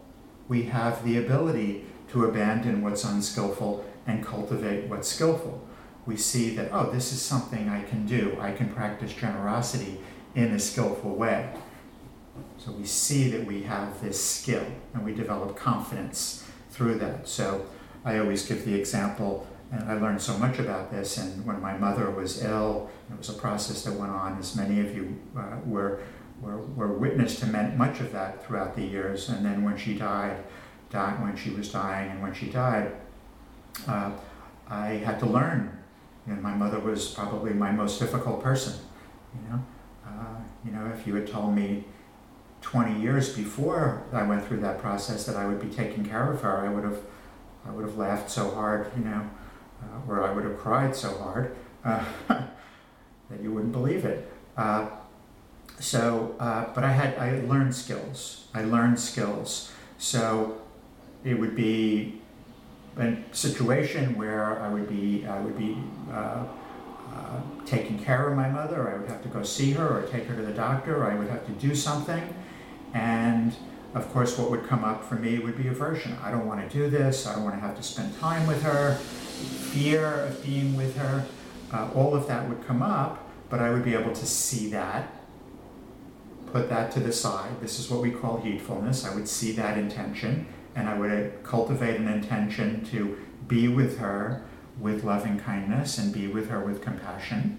We 0.49 0.65
have 0.65 1.05
the 1.05 1.19
ability 1.19 1.85
to 2.11 2.27
abandon 2.27 2.83
what's 2.83 3.05
unskillful 3.05 3.85
and 4.07 4.25
cultivate 4.25 4.89
what's 4.89 5.09
skillful. 5.09 5.67
We 6.05 6.17
see 6.17 6.55
that, 6.57 6.71
oh, 6.73 6.91
this 6.91 7.13
is 7.13 7.23
something 7.23 7.69
I 7.69 7.83
can 7.85 8.07
do. 8.07 8.37
I 8.41 8.53
can 8.53 8.69
practice 8.69 9.13
generosity 9.15 10.01
in 10.35 10.53
a 10.53 10.59
skillful 10.59 11.15
way. 11.15 11.53
So 12.59 12.73
we 12.73 12.85
see 12.85 13.31
that 13.31 13.47
we 13.47 13.63
have 13.63 14.01
this 14.03 14.23
skill 14.23 14.65
and 14.95 15.05
we 15.05 15.15
develop 15.15 15.57
confidence 15.57 16.45
through 16.71 16.97
that. 16.97 17.29
So 17.29 17.67
I 18.05 18.19
always 18.19 18.47
give 18.47 18.65
the 18.65 18.75
example, 18.75 19.47
and 19.73 19.91
I 19.91 19.95
learned 19.95 20.21
so 20.21 20.37
much 20.37 20.59
about 20.59 20.91
this. 20.91 21.17
And 21.17 21.47
when 21.47 21.61
my 21.61 21.77
mother 21.77 22.11
was 22.11 22.45
ill, 22.45 22.91
it 23.11 23.17
was 23.17 23.31
a 23.31 23.35
process 23.35 23.83
that 23.85 23.95
went 23.95 24.13
on, 24.13 24.39
as 24.39 24.55
many 24.55 24.81
of 24.81 24.95
you 24.95 25.19
uh, 25.37 25.57
were, 25.65 26.03
were, 26.43 26.59
were 26.59 26.93
witness 26.93 27.41
to 27.41 27.47
much 27.47 28.01
of 28.01 28.13
that 28.13 28.45
throughout 28.47 28.77
the 28.77 28.83
years. 28.83 29.31
And 29.31 29.45
then 29.45 29.65
when 29.65 29.79
she 29.79 29.95
died, 29.97 30.37
died 30.91 31.23
when 31.23 31.37
she 31.37 31.51
was 31.51 31.73
dying, 31.73 32.11
and 32.11 32.21
when 32.21 32.35
she 32.35 32.51
died, 32.51 32.93
uh, 33.89 34.13
I 34.69 34.89
had 34.89 35.19
to 35.21 35.27
learn. 35.27 35.79
And 36.27 36.43
my 36.43 36.55
mother 36.55 36.79
was 36.79 37.09
probably 37.09 37.55
my 37.55 37.73
most 37.73 37.99
difficult 37.99 38.43
person. 38.43 38.75
You 39.35 39.51
know, 39.51 39.63
uh, 40.07 40.41
you 40.67 40.71
know, 40.73 40.87
if 40.95 41.07
you 41.07 41.15
had 41.15 41.27
told 41.27 41.55
me 41.55 41.85
20 42.61 43.01
years 43.01 43.35
before 43.35 44.05
I 44.13 44.23
went 44.23 44.47
through 44.47 44.61
that 44.61 44.79
process 44.81 45.25
that 45.25 45.37
I 45.37 45.47
would 45.47 45.61
be 45.61 45.75
taking 45.75 46.05
care 46.05 46.31
of 46.31 46.43
her, 46.43 46.59
I 46.59 46.69
would 46.69 46.85
have, 46.85 47.01
I 47.67 47.71
would 47.71 47.85
have 47.85 47.97
laughed 47.97 48.31
so 48.31 48.51
hard, 48.51 48.93
you 48.97 49.05
know, 49.05 49.29
uh, 49.83 50.11
or 50.11 50.23
I 50.23 50.33
would 50.33 50.45
have 50.45 50.59
cried 50.59 50.95
so 50.95 51.17
hard 51.19 51.57
uh, 51.85 52.05
that 52.29 53.41
you 53.43 53.53
wouldn't 53.53 53.73
believe 53.73 54.05
it. 54.05 54.31
Uh, 54.57 54.89
so, 55.79 56.35
but 56.39 56.85
I 56.85 56.93
had, 56.93 57.19
I 57.19 57.41
learned 57.47 57.75
skills. 57.75 58.47
I 58.55 58.63
learned 58.63 59.01
skills. 59.01 59.73
So 59.99 60.61
it 61.25 61.35
would 61.39 61.57
be 61.57 62.21
a 62.99 63.17
situation 63.33 64.17
where 64.17 64.61
I 64.61 64.69
would 64.69 64.89
be 64.89 65.27
I 65.27 65.41
would 65.41 65.57
be 65.57 65.79
uh, 66.11 66.45
uh, 67.15 67.41
taking 67.65 67.99
care 67.99 68.29
of 68.29 68.37
my 68.37 68.49
mother. 68.49 68.91
I 68.91 68.99
would 68.99 69.09
have 69.09 69.23
to 69.23 69.29
go 69.29 69.43
see 69.43 69.73
her 69.73 70.01
or 70.01 70.03
take 70.09 70.25
her 70.27 70.37
to 70.37 70.43
the 70.43 70.53
doctor. 70.53 71.05
I 71.05 71.15
would 71.15 71.29
have 71.29 71.47
to 71.47 71.53
do 71.53 71.75
something, 71.75 72.35
and 72.95 73.55
of 73.95 74.11
course, 74.13 74.39
what 74.39 74.51
would 74.51 74.67
come 74.67 74.85
up 74.85 75.05
for 75.05 75.17
me 75.17 75.39
would 75.39 75.57
be 75.57 75.69
aversion. 75.69 76.17
I 76.23 76.31
don't 76.31 76.47
want 76.47 76.69
to 76.69 76.77
do 76.77 76.89
this. 76.89 77.27
I 77.27 77.35
don't 77.35 77.45
want 77.45 77.57
to 77.57 77.61
have 77.61 77.77
to 77.77 77.83
spend 77.83 78.19
time 78.19 78.47
with 78.47 78.63
her. 78.63 78.95
Fear 78.95 80.07
of 80.07 80.43
being 80.43 80.77
with 80.77 80.97
her. 80.97 81.27
Uh, 81.73 81.91
all 81.95 82.15
of 82.15 82.27
that 82.29 82.49
would 82.49 82.67
come 82.67 82.83
up, 82.83 83.29
but 83.51 83.61
I 83.61 83.71
would 83.71 83.85
be 83.85 83.95
able 83.95 84.13
to 84.13 84.27
see 84.27 84.71
that, 84.71 85.15
put 86.53 86.69
that 86.69 86.91
to 86.93 87.01
the 87.01 87.13
side. 87.13 87.61
This 87.61 87.79
is 87.79 87.91
what 87.91 88.03
we 88.03 88.11
call 88.11 88.41
heedfulness. 88.41 89.11
I 89.11 89.15
would 89.15 89.29
see 89.29 89.53
that 89.53 89.79
intention 89.79 90.47
and 90.75 90.89
I 90.89 90.99
would 90.99 91.43
cultivate 91.43 91.99
an 91.99 92.09
intention 92.09 92.85
to 92.87 93.19
be 93.47 93.69
with 93.69 93.99
her 93.99 94.43
with 94.79 95.05
loving 95.05 95.39
kindness 95.39 95.99
and 95.99 96.13
be 96.13 96.29
with 96.29 96.49
her 96.49 96.61
with 96.65 96.81
compassion. 96.81 97.59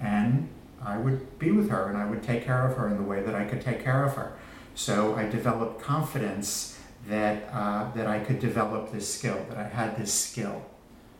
And 0.00 0.48
I 0.84 0.98
would 0.98 1.38
be 1.38 1.52
with 1.52 1.70
her 1.70 1.88
and 1.88 1.96
I 1.96 2.06
would 2.06 2.22
take 2.22 2.44
care 2.44 2.66
of 2.66 2.76
her 2.76 2.88
in 2.88 2.96
the 2.96 3.02
way 3.02 3.22
that 3.22 3.34
I 3.34 3.44
could 3.44 3.60
take 3.60 3.82
care 3.82 4.04
of 4.04 4.14
her. 4.14 4.36
So 4.74 5.14
I 5.14 5.28
developed 5.28 5.82
confidence 5.82 6.78
that, 7.08 7.48
uh, 7.52 7.92
that 7.92 8.06
I 8.06 8.20
could 8.20 8.38
develop 8.38 8.92
this 8.92 9.12
skill, 9.12 9.44
that 9.48 9.58
I 9.58 9.68
had 9.68 9.96
this 9.96 10.12
skill, 10.12 10.64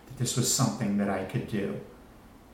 that 0.06 0.18
this 0.18 0.36
was 0.36 0.52
something 0.52 0.98
that 0.98 1.10
I 1.10 1.24
could 1.24 1.48
do. 1.48 1.80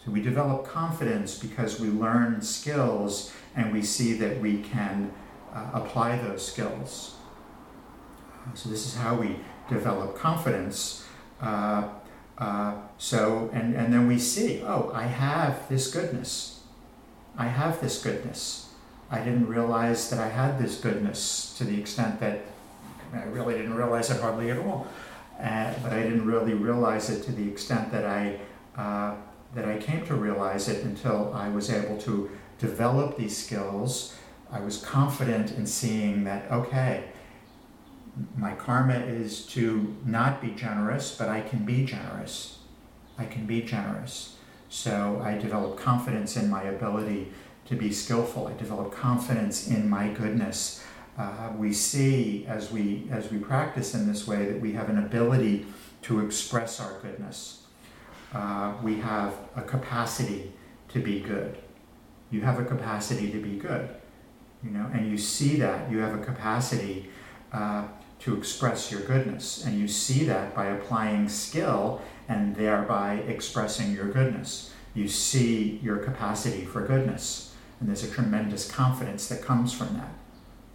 So 0.05 0.11
we 0.11 0.23
develop 0.23 0.67
confidence 0.67 1.39
because 1.39 1.81
we 1.81 1.89
learn 1.89 2.41
skills 2.41 3.33
and 3.55 3.73
we 3.73 3.83
see 3.83 4.15
that 4.15 4.41
we 4.41 4.63
can 4.63 5.13
uh, 5.53 5.71
apply 5.75 6.19
those 6.19 6.47
skills. 6.47 7.17
So 8.55 8.69
this 8.69 8.87
is 8.87 8.97
how 8.97 9.17
we 9.17 9.37
develop 9.69 10.17
confidence. 10.17 11.07
Uh, 11.41 11.89
uh, 12.39 12.75
so, 12.97 13.51
and, 13.53 13.75
and 13.75 13.93
then 13.93 14.07
we 14.07 14.19
see, 14.19 14.63
oh, 14.63 14.91
I 14.95 15.03
have 15.03 15.69
this 15.69 15.93
goodness. 15.93 16.61
I 17.37 17.47
have 17.47 17.81
this 17.81 18.03
goodness. 18.03 18.68
I 19.11 19.21
didn't 19.21 19.47
realize 19.47 20.11
that 20.11 20.19
I 20.19 20.29
had 20.29 20.59
this 20.59 20.81
goodness 20.81 21.55
to 21.59 21.65
the 21.65 21.79
extent 21.79 22.21
that 22.21 22.43
I 23.13 23.25
really 23.25 23.55
didn't 23.55 23.75
realize 23.75 24.11
it 24.11 24.21
hardly 24.21 24.51
at 24.51 24.59
all. 24.59 24.87
uh, 25.41 25.73
but 25.83 25.93
I 25.93 26.03
didn't 26.03 26.27
really 26.27 26.55
realize 26.55 27.09
it 27.11 27.23
to 27.25 27.33
the 27.33 27.49
extent 27.49 27.91
that 27.93 28.05
I 28.05 28.41
uh, 28.77 29.15
that 29.55 29.65
I 29.65 29.79
came 29.79 30.05
to 30.07 30.15
realize 30.15 30.69
it 30.69 30.85
until 30.85 31.33
I 31.35 31.49
was 31.49 31.71
able 31.71 31.97
to 32.03 32.31
develop 32.59 33.17
these 33.17 33.37
skills. 33.37 34.15
I 34.51 34.61
was 34.61 34.79
confident 34.79 35.53
in 35.53 35.67
seeing 35.67 36.25
that 36.25 36.51
okay, 36.51 37.05
my 38.37 38.55
karma 38.55 38.99
is 38.99 39.47
to 39.47 39.97
not 40.05 40.43
be 40.43 40.51
generous, 40.51 41.17
but 41.17 41.29
I 41.29 41.41
can 41.41 41.65
be 41.65 41.85
generous. 41.85 42.59
I 43.17 43.25
can 43.25 43.47
be 43.47 43.63
generous. 43.63 44.37
So 44.69 45.23
I 45.25 45.39
developed 45.39 45.81
confidence 45.81 46.37
in 46.37 46.51
my 46.51 46.65
ability 46.65 47.33
to 47.69 47.77
be 47.77 47.93
skillful. 47.93 48.47
I 48.47 48.55
develop 48.55 48.93
confidence 48.93 49.69
in 49.69 49.89
my 49.89 50.09
goodness 50.09 50.85
uh, 51.19 51.51
we 51.57 51.73
see 51.73 52.47
as 52.47 52.71
we 52.71 53.09
as 53.11 53.31
we 53.31 53.39
practice 53.39 53.93
in 53.93 54.07
this 54.07 54.27
way 54.27 54.47
that 54.47 54.61
we 54.61 54.73
have 54.73 54.89
an 54.89 54.99
ability 54.99 55.67
to 56.03 56.25
express 56.25 56.81
our 56.81 56.93
goodness. 57.01 57.63
Uh, 58.33 58.75
we 58.83 58.99
have 58.99 59.35
a 59.57 59.63
capacity 59.63 60.53
to 60.89 61.01
be 61.01 61.19
good. 61.21 61.59
You 62.31 62.43
have 62.43 62.61
a 62.61 62.65
capacity 62.65 63.33
to 63.33 63.43
be 63.43 63.57
good, 63.57 63.89
you 64.63 64.71
know, 64.71 64.89
and 64.93 65.11
you 65.11 65.19
see 65.19 65.57
that 65.57 65.91
you 65.91 65.99
have 65.99 66.15
a 66.15 66.23
capacity 66.23 67.11
uh, 67.53 67.89
to 68.21 68.37
express 68.37 68.93
your 68.93 69.01
goodness, 69.01 69.65
and 69.65 69.79
you 69.79 69.89
see 69.89 70.25
that 70.25 70.55
by 70.55 70.67
applying 70.67 71.29
skill 71.29 72.01
and 72.29 72.55
thereby 72.55 73.15
expressing 73.27 73.93
your 73.93 74.09
goodness. 74.09 74.73
You 74.95 75.09
see 75.09 75.81
your 75.83 75.99
capacity 75.99 76.65
for 76.65 76.87
goodness, 76.87 77.48
and 77.81 77.89
there's 77.89 78.05
a 78.05 78.11
tremendous 78.11 78.71
confidence 78.71 79.29
that 79.29 79.43
comes 79.43 79.73
from 79.73 79.95
that 79.95 80.11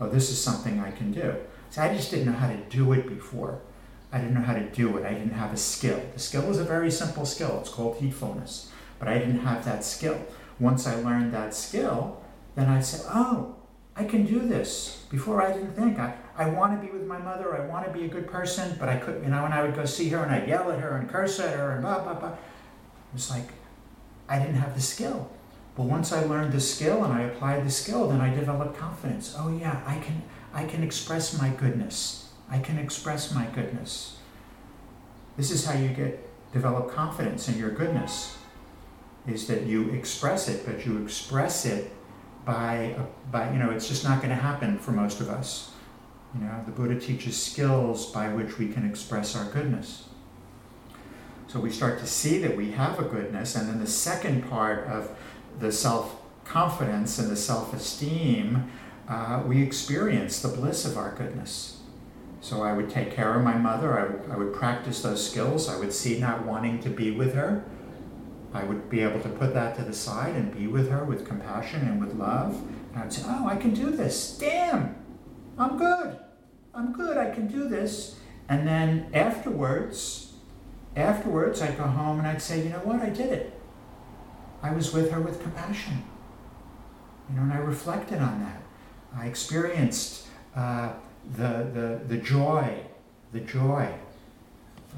oh, 0.04 0.10
this 0.10 0.30
is 0.30 0.42
something 0.42 0.80
I 0.80 0.92
can 0.92 1.12
do. 1.12 1.36
So 1.70 1.82
I 1.82 1.94
just 1.94 2.12
didn't 2.12 2.28
know 2.28 2.38
how 2.38 2.48
to 2.48 2.58
do 2.70 2.94
it 2.94 3.08
before. 3.08 3.60
I 4.12 4.20
didn't 4.20 4.36
know 4.36 4.42
how 4.42 4.54
to 4.54 4.70
do 4.70 4.98
it. 4.98 5.06
I 5.06 5.14
didn't 5.14 5.34
have 5.34 5.54
a 5.54 5.58
skill. 5.58 6.00
The 6.14 6.20
skill 6.20 6.50
is 6.52 6.60
a 6.60 6.64
very 6.64 6.92
simple 6.92 7.26
skill. 7.26 7.60
It's 7.62 7.70
called 7.70 7.98
heedfulness. 7.98 8.68
But 9.00 9.08
I 9.08 9.18
didn't 9.18 9.40
have 9.40 9.66
that 9.66 9.84
skill. 9.84 10.20
Once 10.60 10.86
I 10.86 10.96
learned 10.96 11.34
that 11.34 11.56
skill, 11.56 12.22
then 12.56 12.70
I 12.70 12.80
said, 12.80 13.06
oh, 13.12 13.56
I 13.96 14.04
can 14.04 14.26
do 14.26 14.40
this. 14.40 15.06
Before 15.10 15.42
I 15.42 15.52
didn't 15.52 15.74
think. 15.74 15.98
I, 15.98 16.16
I 16.38 16.50
want 16.50 16.80
to 16.80 16.86
be 16.86 16.92
with 16.92 17.08
my 17.08 17.18
mother. 17.18 17.60
I 17.60 17.66
want 17.66 17.86
to 17.88 17.92
be 17.92 18.06
a 18.06 18.08
good 18.08 18.28
person, 18.28 18.76
but 18.80 18.90
I 18.90 18.98
couldn't, 18.98 19.24
you 19.24 19.30
know, 19.30 19.46
and 19.46 19.54
I 19.54 19.64
would 19.64 19.76
go 19.76 19.86
see 19.86 20.10
her 20.10 20.24
and 20.24 20.32
I'd 20.32 20.48
yell 20.48 20.72
at 20.72 20.80
her 20.80 20.98
and 20.98 21.10
curse 21.10 21.40
at 21.40 21.56
her 21.56 21.74
and 21.74 21.82
blah, 21.82 22.04
blah, 22.04 22.14
blah. 22.14 22.34
It 22.34 23.14
was 23.14 23.30
like, 23.32 23.50
I 24.30 24.40
didn't 24.40 24.56
have 24.56 24.76
the 24.76 24.82
skill. 24.82 25.32
But 25.76 25.84
once 25.84 26.12
I 26.12 26.24
learned 26.26 26.54
the 26.54 26.62
skill 26.62 27.04
and 27.04 27.12
I 27.12 27.22
applied 27.22 27.66
the 27.66 27.72
skill, 27.72 28.08
then 28.08 28.22
I 28.22 28.34
developed 28.34 28.78
confidence. 28.78 29.36
Oh 29.38 29.50
yeah, 29.56 29.82
I 29.86 29.98
can 29.98 30.22
I 30.54 30.66
can 30.66 30.84
express 30.84 31.40
my 31.40 31.50
goodness. 31.50 32.30
I 32.50 32.60
can 32.60 32.78
express 32.78 33.34
my 33.34 33.46
goodness. 33.48 34.18
This 35.36 35.50
is 35.50 35.66
how 35.66 35.74
you 35.78 35.90
get 35.90 36.30
develop 36.52 36.94
confidence 36.94 37.50
in 37.50 37.58
your 37.58 37.72
goodness. 37.72 38.38
Is 39.26 39.48
that 39.48 39.64
you 39.64 39.90
express 39.92 40.48
it, 40.48 40.66
but 40.66 40.86
you 40.86 41.02
express 41.02 41.66
it 41.66 41.92
by 42.46 42.96
by 43.32 43.52
you 43.52 43.58
know 43.58 43.72
it's 43.72 43.88
just 43.88 44.04
not 44.04 44.18
going 44.18 44.30
to 44.30 44.42
happen 44.42 44.78
for 44.78 44.92
most 44.92 45.22
of 45.22 45.30
us. 45.30 45.72
You 46.36 46.46
know, 46.46 46.64
the 46.66 46.72
Buddha 46.72 47.00
teaches 47.00 47.42
skills 47.42 48.12
by 48.12 48.34
which 48.34 48.58
we 48.58 48.68
can 48.68 48.88
express 48.88 49.36
our 49.36 49.46
goodness. 49.52 50.10
So 51.48 51.60
we 51.60 51.70
start 51.70 52.00
to 52.00 52.08
see 52.08 52.40
that 52.40 52.58
we 52.58 52.72
have 52.72 53.00
a 53.00 53.04
goodness, 53.04 53.56
and 53.56 53.70
then 53.70 53.80
the 53.80 53.88
second 53.88 54.50
part 54.50 54.88
of 54.88 55.16
the 55.60 55.72
self 55.72 56.16
confidence 56.46 57.20
and 57.20 57.30
the 57.30 57.36
self 57.36 57.74
esteem, 57.74 58.72
uh, 59.08 59.44
we 59.46 59.62
experience 59.62 60.42
the 60.42 60.50
bliss 60.50 60.86
of 60.86 60.98
our 60.98 61.14
goodness. 61.16 61.82
So 62.42 62.62
I 62.62 62.74
would 62.74 62.90
take 62.90 63.12
care 63.14 63.36
of 63.36 63.44
my 63.44 63.58
mother, 63.58 63.98
I 63.98 64.04
would, 64.04 64.32
I 64.32 64.38
would 64.38 64.54
practice 64.54 65.02
those 65.02 65.26
skills, 65.26 65.70
I 65.70 65.78
would 65.78 65.94
see 65.94 66.20
not 66.20 66.46
wanting 66.46 66.82
to 66.82 66.90
be 66.90 67.12
with 67.12 67.34
her. 67.36 67.64
I 68.54 68.64
would 68.64 68.90
be 68.90 69.02
able 69.02 69.20
to 69.22 69.30
put 69.30 69.54
that 69.56 69.76
to 69.78 69.84
the 69.84 69.94
side 69.94 70.36
and 70.36 70.56
be 70.56 70.68
with 70.68 70.90
her 70.90 71.04
with 71.06 71.26
compassion 71.26 71.88
and 71.88 72.00
with 72.00 72.14
love. 72.16 72.62
And 72.92 72.98
I 72.98 73.04
would 73.04 73.14
say, 73.14 73.24
Oh, 73.26 73.48
I 73.48 73.56
can 73.56 73.74
do 73.74 73.90
this. 73.90 74.38
Damn, 74.38 74.96
I'm 75.58 75.78
good. 75.78 76.20
I'm 76.76 76.92
good. 76.94 77.18
I 77.18 77.32
can 77.32 77.48
do 77.48 77.68
this. 77.68 78.20
And 78.50 78.68
then 78.68 79.08
afterwards, 79.14 80.34
afterwards, 80.96 81.62
I'd 81.62 81.78
go 81.78 81.84
home 81.84 82.20
and 82.20 82.28
I'd 82.28 82.42
say, 82.42 82.62
You 82.62 82.70
know 82.70 82.80
what? 82.80 83.02
I 83.02 83.10
did 83.10 83.32
it. 83.32 83.60
I 84.64 84.72
was 84.72 84.94
with 84.94 85.12
her 85.12 85.20
with 85.20 85.42
compassion. 85.44 86.04
You 87.30 87.36
know, 87.36 87.44
and 87.44 87.54
I 87.54 87.58
reflected 87.58 88.20
on 88.20 88.40
that. 88.40 88.62
I 89.16 89.28
experienced 89.28 90.28
uh, 90.56 90.94
the, 91.36 91.68
the, 91.74 92.02
the 92.08 92.18
joy, 92.18 92.80
the 93.34 93.42
joy 93.42 93.94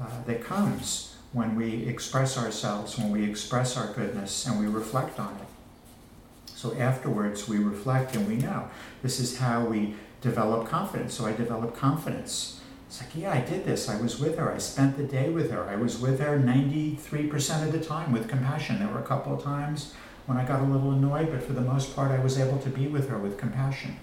uh, 0.00 0.06
that 0.26 0.42
comes 0.42 1.16
when 1.32 1.56
we 1.56 1.84
express 1.86 2.38
ourselves, 2.38 2.96
when 2.96 3.10
we 3.10 3.28
express 3.28 3.76
our 3.76 3.92
goodness, 3.92 4.46
and 4.46 4.58
we 4.58 4.66
reflect 4.66 5.18
on 5.18 5.34
it. 5.34 6.52
So 6.54 6.74
afterwards, 6.76 7.46
we 7.46 7.58
reflect 7.58 8.16
and 8.16 8.26
we 8.26 8.36
know 8.36 8.70
this 9.02 9.20
is 9.20 9.38
how 9.38 9.64
we 9.64 9.94
develop 10.20 10.66
confidence. 10.66 11.14
So 11.14 11.26
I 11.26 11.32
develop 11.32 11.76
confidence 11.76 12.60
it's 12.86 13.00
like, 13.00 13.16
yeah, 13.16 13.32
I 13.32 13.40
did 13.40 13.64
this. 13.64 13.88
I 13.88 14.00
was 14.00 14.20
with 14.20 14.38
her. 14.38 14.52
I 14.52 14.58
spent 14.58 14.96
the 14.96 15.02
day 15.02 15.28
with 15.28 15.50
her. 15.50 15.64
I 15.64 15.76
was 15.76 15.98
with 15.98 16.20
her 16.20 16.38
93% 16.38 17.66
of 17.66 17.72
the 17.72 17.80
time 17.80 18.12
with 18.12 18.28
compassion. 18.28 18.78
There 18.78 18.88
were 18.88 19.00
a 19.00 19.06
couple 19.06 19.34
of 19.34 19.42
times 19.42 19.92
when 20.26 20.38
I 20.38 20.44
got 20.44 20.60
a 20.60 20.64
little 20.64 20.92
annoyed, 20.92 21.30
but 21.32 21.42
for 21.42 21.52
the 21.52 21.60
most 21.60 21.96
part, 21.96 22.12
I 22.12 22.20
was 22.20 22.38
able 22.38 22.58
to 22.58 22.70
be 22.70 22.86
with 22.86 23.08
her 23.08 23.18
with 23.18 23.38
compassion. 23.38 23.96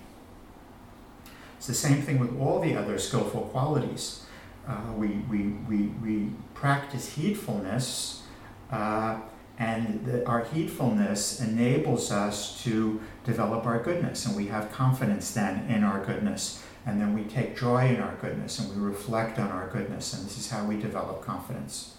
It's 1.58 1.68
the 1.68 1.74
same 1.74 2.02
thing 2.02 2.20
with 2.20 2.38
all 2.40 2.60
the 2.60 2.76
other 2.76 2.98
skillful 3.00 3.44
qualities. 3.54 4.26
Uh, 4.68 4.92
we, 4.98 5.08
we, 5.30 5.48
we, 5.70 5.78
we 6.04 6.30
practice 6.54 7.16
heedfulness, 7.16 8.22
uh, 8.70 9.20
and 9.60 10.06
the, 10.06 10.26
our 10.28 10.44
heedfulness 10.44 11.42
enables 11.42 12.12
us 12.12 12.62
to 12.64 13.02
develop 13.24 13.66
our 13.66 13.82
goodness, 13.82 14.26
and 14.26 14.36
we 14.36 14.48
have 14.48 14.72
confidence 14.74 15.34
then 15.34 15.70
in 15.70 15.86
our 15.86 16.04
goodness 16.04 16.64
and 16.86 17.00
then 17.00 17.14
we 17.14 17.24
take 17.24 17.58
joy 17.58 17.88
in 17.88 18.02
our 18.02 18.16
goodness 18.16 18.60
and 18.60 18.70
we 18.76 18.82
reflect 18.86 19.40
on 19.40 19.50
our 19.52 19.70
goodness, 19.70 20.14
and 20.14 20.26
this 20.26 20.38
is 20.38 20.50
how 20.50 20.66
we 20.66 20.78
develop 20.78 21.22
confidence. 21.22 21.96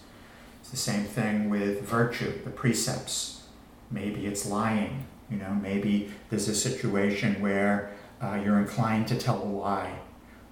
It's 0.61 0.69
the 0.69 0.77
same 0.77 1.03
thing 1.05 1.49
with 1.49 1.83
virtue, 1.83 2.43
the 2.43 2.49
precepts. 2.49 3.43
Maybe 3.91 4.25
it's 4.25 4.45
lying, 4.45 5.05
you 5.29 5.37
know, 5.37 5.53
maybe 5.61 6.11
there's 6.29 6.47
a 6.47 6.55
situation 6.55 7.41
where 7.41 7.91
uh, 8.21 8.39
you're 8.43 8.59
inclined 8.59 9.07
to 9.09 9.17
tell 9.17 9.41
a 9.41 9.45
lie, 9.45 9.99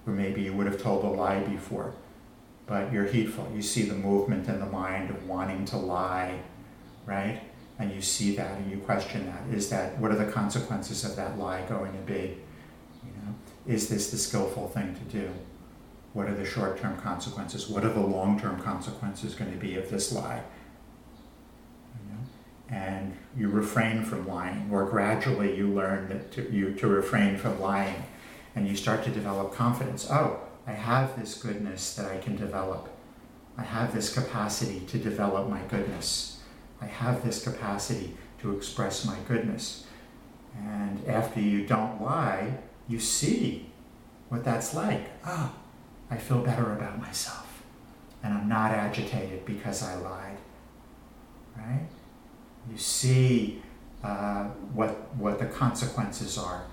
or 0.06 0.12
maybe 0.12 0.42
you 0.42 0.52
would 0.52 0.66
have 0.66 0.80
told 0.80 1.04
a 1.04 1.08
lie 1.08 1.40
before, 1.40 1.94
but 2.66 2.92
you're 2.92 3.06
heedful. 3.06 3.50
You 3.54 3.62
see 3.62 3.82
the 3.82 3.94
movement 3.94 4.48
in 4.48 4.60
the 4.60 4.66
mind 4.66 5.10
of 5.10 5.26
wanting 5.26 5.64
to 5.66 5.76
lie, 5.76 6.40
right? 7.06 7.40
And 7.78 7.92
you 7.92 8.00
see 8.00 8.36
that 8.36 8.58
and 8.58 8.70
you 8.70 8.78
question 8.78 9.26
that. 9.26 9.56
Is 9.56 9.68
that, 9.70 9.98
what 9.98 10.12
are 10.12 10.16
the 10.16 10.30
consequences 10.30 11.04
of 11.04 11.16
that 11.16 11.38
lie 11.38 11.62
going 11.68 11.92
to 11.92 11.98
be? 11.98 12.38
Is 13.66 13.88
this 13.88 14.10
the 14.10 14.18
skillful 14.18 14.68
thing 14.68 14.94
to 14.94 15.18
do? 15.18 15.30
What 16.12 16.28
are 16.28 16.34
the 16.34 16.44
short 16.44 16.80
term 16.80 17.00
consequences? 17.00 17.68
What 17.68 17.84
are 17.84 17.92
the 17.92 18.00
long 18.00 18.38
term 18.38 18.60
consequences 18.60 19.34
going 19.34 19.50
to 19.50 19.58
be 19.58 19.76
of 19.76 19.90
this 19.90 20.12
lie? 20.12 20.42
You 21.94 22.12
know? 22.12 22.78
And 22.78 23.16
you 23.36 23.48
refrain 23.48 24.04
from 24.04 24.26
lying, 24.28 24.68
or 24.70 24.84
gradually 24.84 25.56
you 25.56 25.68
learn 25.68 26.24
to, 26.32 26.52
you, 26.52 26.74
to 26.74 26.86
refrain 26.86 27.36
from 27.36 27.60
lying, 27.60 28.04
and 28.54 28.68
you 28.68 28.76
start 28.76 29.02
to 29.04 29.10
develop 29.10 29.52
confidence. 29.52 30.08
Oh, 30.10 30.40
I 30.66 30.72
have 30.72 31.18
this 31.18 31.34
goodness 31.42 31.94
that 31.96 32.10
I 32.10 32.18
can 32.18 32.36
develop. 32.36 32.88
I 33.56 33.62
have 33.62 33.94
this 33.94 34.12
capacity 34.12 34.80
to 34.80 34.98
develop 34.98 35.48
my 35.48 35.60
goodness. 35.68 36.40
I 36.80 36.86
have 36.86 37.24
this 37.24 37.42
capacity 37.42 38.16
to 38.40 38.56
express 38.56 39.04
my 39.04 39.16
goodness. 39.26 39.86
And 40.56 41.06
after 41.08 41.40
you 41.40 41.66
don't 41.66 42.00
lie, 42.00 42.58
you 42.88 42.98
see 42.98 43.66
what 44.28 44.44
that's 44.44 44.74
like. 44.74 45.06
Oh, 45.26 45.54
I 46.10 46.16
feel 46.16 46.42
better 46.42 46.72
about 46.72 46.98
myself. 47.00 47.62
And 48.22 48.34
I'm 48.34 48.48
not 48.48 48.70
agitated 48.70 49.44
because 49.44 49.82
I 49.82 49.94
lied. 49.96 50.38
Right? 51.56 51.86
You 52.70 52.78
see 52.78 53.62
uh, 54.02 54.44
what, 54.72 55.14
what 55.16 55.38
the 55.38 55.46
consequences 55.46 56.36
are, 56.38 56.64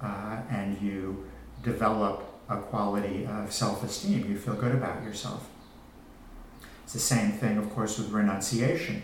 uh, 0.00 0.38
and 0.50 0.80
you 0.80 1.28
develop 1.62 2.24
a 2.48 2.56
quality 2.58 3.26
of 3.26 3.52
self 3.52 3.82
esteem. 3.84 4.28
You 4.28 4.36
feel 4.38 4.54
good 4.54 4.74
about 4.74 5.02
yourself. 5.02 5.48
It's 6.82 6.92
the 6.92 6.98
same 6.98 7.32
thing, 7.32 7.56
of 7.56 7.70
course, 7.74 7.98
with 7.98 8.10
renunciation. 8.10 9.02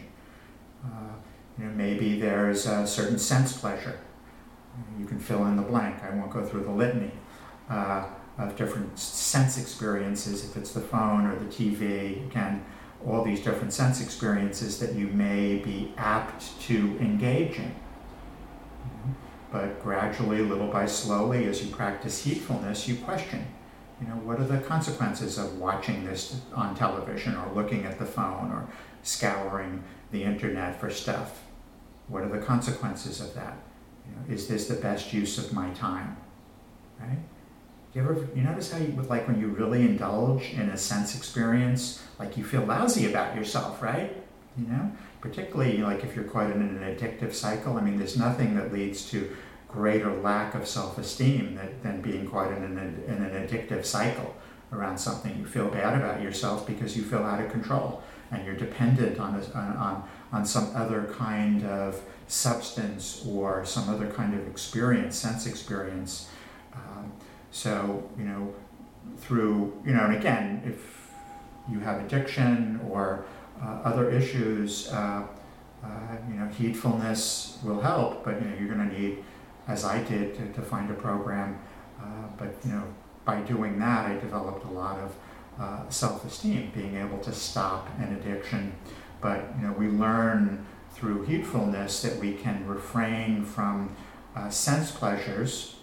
Uh, 0.84 1.14
you 1.58 1.64
know, 1.64 1.70
maybe 1.72 2.20
there's 2.20 2.66
a 2.66 2.86
certain 2.86 3.18
sense 3.18 3.56
pleasure 3.56 3.98
you 4.98 5.06
can 5.06 5.18
fill 5.18 5.46
in 5.46 5.56
the 5.56 5.62
blank. 5.62 6.02
I 6.02 6.10
won't 6.14 6.30
go 6.30 6.44
through 6.44 6.64
the 6.64 6.70
litany 6.70 7.12
uh, 7.68 8.06
of 8.38 8.56
different 8.56 8.98
sense 8.98 9.58
experiences, 9.58 10.44
if 10.44 10.56
it's 10.56 10.72
the 10.72 10.80
phone 10.80 11.26
or 11.26 11.36
the 11.36 11.46
TV, 11.46 12.26
again, 12.26 12.64
all 13.06 13.24
these 13.24 13.40
different 13.40 13.72
sense 13.72 14.00
experiences 14.00 14.78
that 14.78 14.94
you 14.94 15.06
may 15.08 15.56
be 15.56 15.92
apt 15.96 16.60
to 16.62 16.98
engage 17.00 17.58
in. 17.58 17.74
But 19.50 19.82
gradually, 19.82 20.42
little 20.42 20.68
by 20.68 20.86
slowly, 20.86 21.46
as 21.46 21.64
you 21.64 21.74
practice 21.74 22.24
heedfulness, 22.24 22.86
you 22.86 22.96
question. 22.96 23.46
you 24.00 24.06
know, 24.06 24.14
what 24.14 24.38
are 24.38 24.44
the 24.44 24.58
consequences 24.58 25.36
of 25.38 25.58
watching 25.58 26.04
this 26.04 26.40
on 26.54 26.74
television 26.74 27.36
or 27.36 27.52
looking 27.52 27.84
at 27.84 27.98
the 27.98 28.06
phone 28.06 28.50
or 28.50 28.68
scouring 29.02 29.82
the 30.12 30.22
internet 30.22 30.80
for 30.80 30.88
stuff? 30.88 31.42
What 32.08 32.22
are 32.22 32.28
the 32.28 32.38
consequences 32.38 33.20
of 33.20 33.34
that? 33.34 33.56
You 34.10 34.16
know, 34.16 34.34
is 34.34 34.48
this 34.48 34.66
the 34.68 34.74
best 34.74 35.12
use 35.12 35.38
of 35.38 35.52
my 35.52 35.70
time? 35.70 36.16
Right? 37.00 37.18
Do 37.92 37.98
you 37.98 38.04
ever 38.04 38.28
you 38.34 38.42
notice 38.42 38.72
how 38.72 38.78
you 38.78 38.92
like 39.08 39.26
when 39.26 39.40
you 39.40 39.48
really 39.48 39.82
indulge 39.82 40.52
in 40.52 40.68
a 40.68 40.76
sense 40.76 41.16
experience, 41.16 42.02
like 42.18 42.36
you 42.36 42.44
feel 42.44 42.62
lousy 42.62 43.10
about 43.10 43.34
yourself, 43.34 43.82
right? 43.82 44.16
You 44.56 44.66
know, 44.66 44.92
particularly 45.20 45.78
like 45.78 46.04
if 46.04 46.14
you're 46.14 46.24
quite 46.24 46.50
in 46.50 46.62
an 46.62 46.78
addictive 46.78 47.32
cycle. 47.32 47.76
I 47.76 47.80
mean, 47.80 47.98
there's 47.98 48.16
nothing 48.16 48.56
that 48.56 48.72
leads 48.72 49.08
to 49.10 49.34
greater 49.68 50.12
lack 50.20 50.54
of 50.54 50.66
self-esteem 50.66 51.54
than, 51.54 51.80
than 51.82 52.00
being 52.00 52.26
quite 52.26 52.50
in 52.50 52.62
an, 52.64 53.04
in 53.06 53.22
an 53.22 53.46
addictive 53.46 53.84
cycle 53.84 54.34
around 54.72 54.98
something. 54.98 55.36
You 55.38 55.46
feel 55.46 55.68
bad 55.68 55.96
about 55.96 56.22
yourself 56.22 56.66
because 56.66 56.96
you 56.96 57.02
feel 57.02 57.20
out 57.20 57.40
of 57.40 57.50
control 57.50 58.02
and 58.30 58.44
you're 58.44 58.56
dependent 58.56 59.18
on, 59.18 59.34
a, 59.34 59.58
on, 59.58 60.08
on 60.32 60.44
some 60.46 60.70
other 60.74 61.12
kind 61.16 61.64
of 61.64 62.02
substance 62.30 63.24
or 63.28 63.64
some 63.64 63.88
other 63.88 64.08
kind 64.08 64.34
of 64.34 64.46
experience, 64.46 65.16
sense 65.16 65.46
experience. 65.46 66.28
Um, 66.72 67.12
so, 67.50 68.08
you 68.16 68.24
know, 68.24 68.54
through, 69.18 69.80
you 69.84 69.92
know, 69.92 70.04
and 70.04 70.14
again, 70.14 70.62
if 70.64 71.10
you 71.70 71.80
have 71.80 72.00
addiction 72.04 72.80
or 72.88 73.24
uh, 73.60 73.80
other 73.84 74.10
issues, 74.10 74.88
uh, 74.92 75.26
uh, 75.82 75.88
you 76.28 76.34
know, 76.34 76.48
heedfulness 76.58 77.62
will 77.64 77.80
help, 77.80 78.24
but 78.24 78.40
you 78.40 78.48
know, 78.48 78.56
you're 78.58 78.72
going 78.74 78.88
to 78.88 78.98
need, 78.98 79.24
as 79.66 79.84
I 79.84 80.02
did, 80.04 80.34
to, 80.36 80.52
to 80.52 80.62
find 80.62 80.90
a 80.90 80.94
program. 80.94 81.58
Uh, 82.00 82.04
but 82.36 82.54
you 82.64 82.72
know, 82.72 82.84
by 83.24 83.40
doing 83.40 83.78
that, 83.80 84.06
I 84.06 84.14
developed 84.14 84.64
a 84.64 84.70
lot 84.70 84.98
of 84.98 85.14
uh, 85.58 85.88
self-esteem, 85.88 86.70
being 86.74 86.96
able 86.96 87.18
to 87.18 87.32
stop 87.32 87.88
an 87.98 88.14
addiction. 88.14 88.72
But 89.20 89.44
you 89.58 89.66
know, 89.66 89.72
we 89.72 89.88
learn 89.88 90.64
through 91.00 91.24
heedfulness 91.24 92.02
that 92.02 92.20
we 92.20 92.34
can 92.34 92.66
refrain 92.66 93.42
from 93.44 93.96
uh, 94.36 94.50
sense 94.50 94.90
pleasures. 94.90 95.76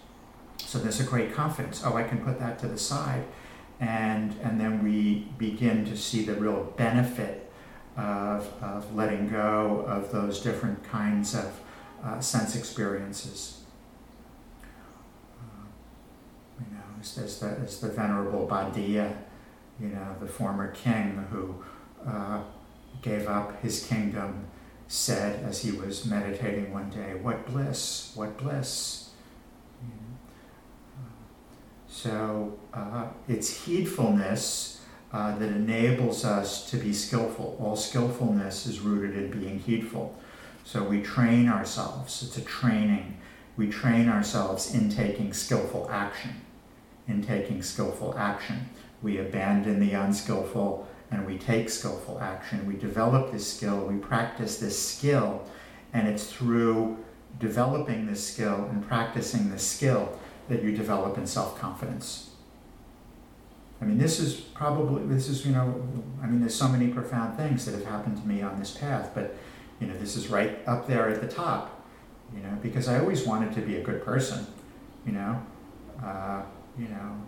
So 0.57 0.77
there's 0.77 0.99
a 0.99 1.03
great 1.03 1.33
confidence. 1.33 1.81
Oh, 1.83 1.95
I 1.95 2.03
can 2.03 2.19
put 2.19 2.39
that 2.39 2.59
to 2.59 2.67
the 2.67 2.77
side, 2.77 3.23
and 3.79 4.35
and 4.43 4.61
then 4.61 4.83
we 4.83 5.27
begin 5.37 5.85
to 5.85 5.97
see 5.97 6.23
the 6.23 6.35
real 6.35 6.73
benefit 6.77 7.51
of, 7.97 8.47
of 8.61 8.95
letting 8.95 9.27
go 9.27 9.83
of 9.87 10.11
those 10.11 10.39
different 10.39 10.83
kinds 10.83 11.33
of 11.33 11.59
uh, 12.03 12.19
sense 12.19 12.55
experiences. 12.55 13.61
Uh, 15.39 15.65
you 16.59 16.75
know, 16.75 16.83
as, 17.01 17.39
the, 17.39 17.47
as 17.47 17.79
the 17.79 17.89
Venerable 17.89 18.47
Bhaddiya, 18.47 19.17
you 19.81 19.87
know, 19.87 20.15
the 20.19 20.27
former 20.27 20.71
king 20.71 21.25
who 21.31 21.55
uh, 22.05 22.41
gave 23.01 23.27
up 23.27 23.59
his 23.63 23.83
kingdom, 23.85 24.45
said 24.87 25.43
as 25.43 25.61
he 25.61 25.71
was 25.71 26.05
meditating 26.05 26.73
one 26.73 26.89
day, 26.89 27.15
What 27.21 27.45
bliss, 27.45 28.11
what 28.15 28.37
bliss. 28.37 29.07
So 31.87 32.59
uh, 32.73 33.07
it's 33.27 33.65
heedfulness 33.65 34.81
uh, 35.11 35.37
that 35.39 35.49
enables 35.49 36.23
us 36.25 36.69
to 36.69 36.77
be 36.77 36.93
skillful. 36.93 37.57
All 37.59 37.75
skillfulness 37.75 38.67
is 38.67 38.79
rooted 38.79 39.15
in 39.17 39.39
being 39.39 39.59
heedful. 39.59 40.15
So 40.63 40.83
we 40.83 41.01
train 41.01 41.49
ourselves, 41.49 42.21
it's 42.21 42.37
a 42.37 42.41
training. 42.41 43.17
We 43.55 43.69
train 43.69 44.09
ourselves 44.09 44.75
in 44.75 44.89
taking 44.89 45.33
skillful 45.33 45.89
action. 45.89 46.41
In 47.07 47.23
taking 47.23 47.63
skillful 47.63 48.15
action. 48.17 48.69
We 49.01 49.17
abandon 49.17 49.79
the 49.79 49.93
unskillful 49.93 50.86
and 51.11 51.25
we 51.25 51.37
take 51.37 51.69
skillful 51.69 52.19
action. 52.19 52.65
We 52.67 52.75
develop 52.75 53.31
this 53.31 53.51
skill, 53.51 53.85
we 53.85 53.97
practice 53.97 54.57
this 54.57 54.77
skill, 54.81 55.43
and 55.93 56.07
it's 56.07 56.31
through 56.31 56.97
developing 57.39 58.07
this 58.07 58.25
skill 58.25 58.67
and 58.71 58.85
practicing 58.85 59.49
this 59.49 59.65
skill 59.65 60.17
that 60.49 60.63
you 60.63 60.75
develop 60.75 61.17
in 61.17 61.27
self 61.27 61.59
confidence. 61.59 62.31
I 63.81 63.85
mean, 63.85 63.97
this 63.97 64.19
is 64.19 64.33
probably, 64.35 65.05
this 65.05 65.29
is, 65.29 65.45
you 65.45 65.51
know, 65.51 65.87
I 66.21 66.25
mean, 66.25 66.39
there's 66.39 66.55
so 66.55 66.67
many 66.67 66.87
profound 66.87 67.37
things 67.37 67.65
that 67.65 67.75
have 67.75 67.85
happened 67.85 68.17
to 68.17 68.27
me 68.27 68.41
on 68.41 68.59
this 68.59 68.71
path, 68.71 69.11
but, 69.13 69.35
you 69.79 69.87
know, 69.87 69.95
this 69.99 70.15
is 70.15 70.29
right 70.29 70.59
up 70.67 70.87
there 70.87 71.09
at 71.09 71.21
the 71.21 71.27
top, 71.27 71.85
you 72.35 72.41
know, 72.41 72.57
because 72.63 72.87
I 72.87 72.99
always 72.99 73.25
wanted 73.25 73.53
to 73.53 73.61
be 73.61 73.77
a 73.77 73.83
good 73.83 74.03
person, 74.03 74.47
you 75.05 75.11
know, 75.11 75.39
uh, 76.03 76.41
you 76.77 76.87
know, 76.87 77.21